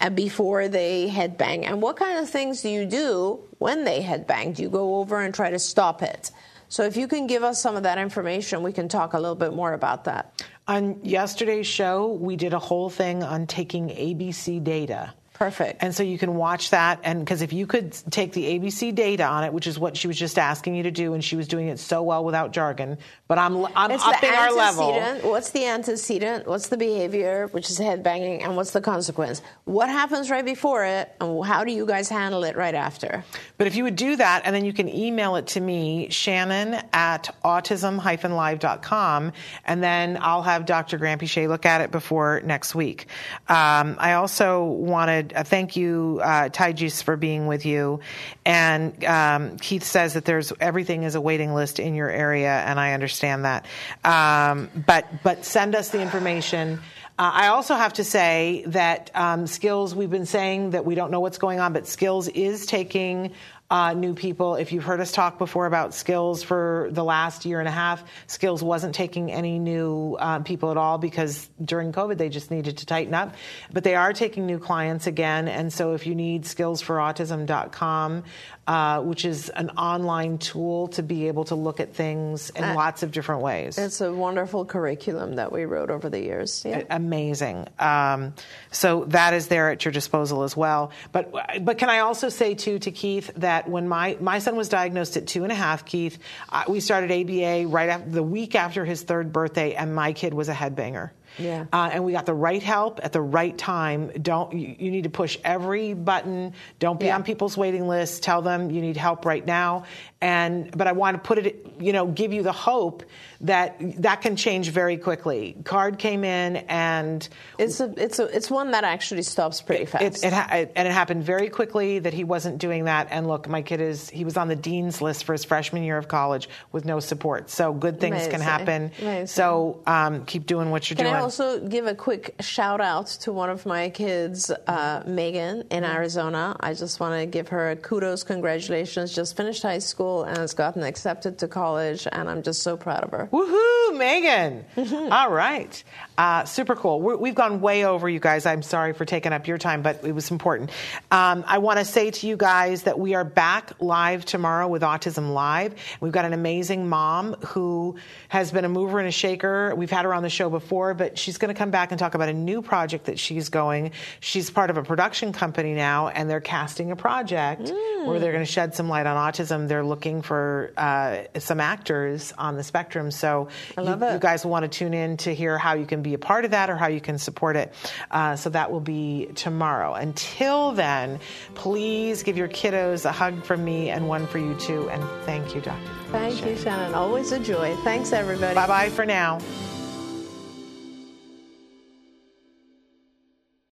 [0.00, 4.54] uh, before they headbang and what kind of things do you do when they headbang
[4.54, 6.32] do you go over and try to stop it?
[6.68, 9.36] So if you can give us some of that information we can talk a little
[9.36, 14.62] bit more about that on yesterday's show, we did a whole thing on taking ABC
[14.62, 15.14] data.
[15.38, 15.84] Perfect.
[15.84, 16.98] And so you can watch that.
[17.04, 20.08] And because if you could take the ABC data on it, which is what she
[20.08, 22.98] was just asking you to do, and she was doing it so well without jargon,
[23.28, 25.30] but I'm, I'm It's upping the our level.
[25.30, 26.48] What's the antecedent?
[26.48, 29.40] What's the behavior, which is headbanging, and what's the consequence?
[29.64, 33.24] What happens right before it, and how do you guys handle it right after?
[33.58, 36.82] But if you would do that, and then you can email it to me, Shannon
[36.92, 39.32] at autism-live.com,
[39.64, 40.98] and then I'll have Dr.
[40.98, 43.06] Granpeesheh look at it before next week.
[43.48, 48.00] Um, I also wanted to thank you, uh, Taijis, for being with you.
[48.44, 52.78] And um, Keith says that there's everything is a waiting list in your area, and
[52.78, 53.66] I understand that.
[54.04, 56.80] Um, but but send us the information.
[57.18, 61.10] Uh, I also have to say that um, Skills, we've been saying that we don't
[61.10, 63.32] know what's going on, but Skills is taking
[63.70, 64.54] uh, new people.
[64.54, 68.02] If you've heard us talk before about Skills for the last year and a half,
[68.26, 72.78] Skills wasn't taking any new uh, people at all because during COVID they just needed
[72.78, 73.34] to tighten up.
[73.70, 75.48] But they are taking new clients again.
[75.48, 78.24] And so if you need skillsforautism.com,
[78.68, 82.74] uh, which is an online tool to be able to look at things in Uh,
[82.74, 83.78] lots of different ways.
[83.78, 86.62] It's a wonderful curriculum that we wrote over the years.
[86.66, 86.82] Yeah.
[86.90, 87.66] amazing.
[87.78, 88.34] Um,
[88.70, 90.90] so that is there at your disposal as well.
[91.12, 91.32] But
[91.64, 95.16] but can I also say too to Keith that when my my son was diagnosed
[95.16, 96.18] at two and a half, Keith,
[96.50, 100.34] uh, we started ABA right after the week after his third birthday, and my kid
[100.34, 101.10] was a headbanger.
[101.36, 101.66] Yeah.
[101.72, 104.10] Uh, and we got the right help at the right time.
[104.20, 106.54] Don't you, you need to push every button.
[106.78, 107.16] Don't be Yeah.
[107.16, 108.20] on people's waiting lists.
[108.20, 109.84] Tell them you need help right now.
[110.20, 113.04] And but I want to put it, you know, give you the hope
[113.42, 115.56] that that can change very quickly.
[115.62, 120.02] Card came in and It's a it's a it's one that actually stops pretty fast.
[120.02, 123.08] it, it, it, and it happened very quickly that he wasn't doing that.
[123.12, 125.98] And look, my kid is he was on the dean's list for his freshman year
[125.98, 127.48] of college with no support.
[127.48, 128.90] So good things can happen.
[129.00, 129.26] Amazing.
[129.28, 131.14] So um, keep doing what you're Can doing.
[131.14, 135.84] I also give a quick shout out to one of my kids, uh, Megan, in
[135.84, 136.56] Arizona?
[136.58, 139.14] I just want to give her a kudos, congratulations.
[139.14, 143.04] Just finished high school and has gotten accepted to college, and I'm just so proud
[143.04, 143.28] of her.
[143.32, 144.64] Woohoo, Megan!
[145.12, 145.82] All right,
[146.16, 147.00] uh, super cool.
[147.00, 148.46] We're, we've gone way over, you guys.
[148.46, 150.70] I'm sorry for taking up your time, but it was important.
[151.10, 154.82] Um, I want to say to you guys that we are back live tomorrow with
[154.82, 155.74] Autism Live.
[156.00, 157.96] We've got an amazing mom who
[158.28, 159.74] has been a mover and a shaker.
[159.74, 162.14] We've had her on the show before, but she's going to come back and talk
[162.14, 163.92] about a new project that she's going.
[164.20, 167.70] She's part of a production company now, and they're casting a project
[168.04, 169.68] where they're going to shed some light on autism.
[169.68, 173.10] They're looking for uh, some actors on the spectrum.
[173.10, 176.14] So you, you guys will want to tune in to hear how you can be
[176.14, 177.74] a part of that or how you can support it.
[178.10, 179.94] Uh, so that will be tomorrow.
[179.94, 181.20] Until then,
[181.54, 184.88] please give your kiddos a hug from me and one for you too.
[184.90, 185.80] And thank you, Dr.
[186.10, 186.94] Thank you, Shannon.
[186.94, 187.76] Always a joy.
[187.84, 188.54] Thanks, everybody.
[188.54, 189.38] Bye bye for now.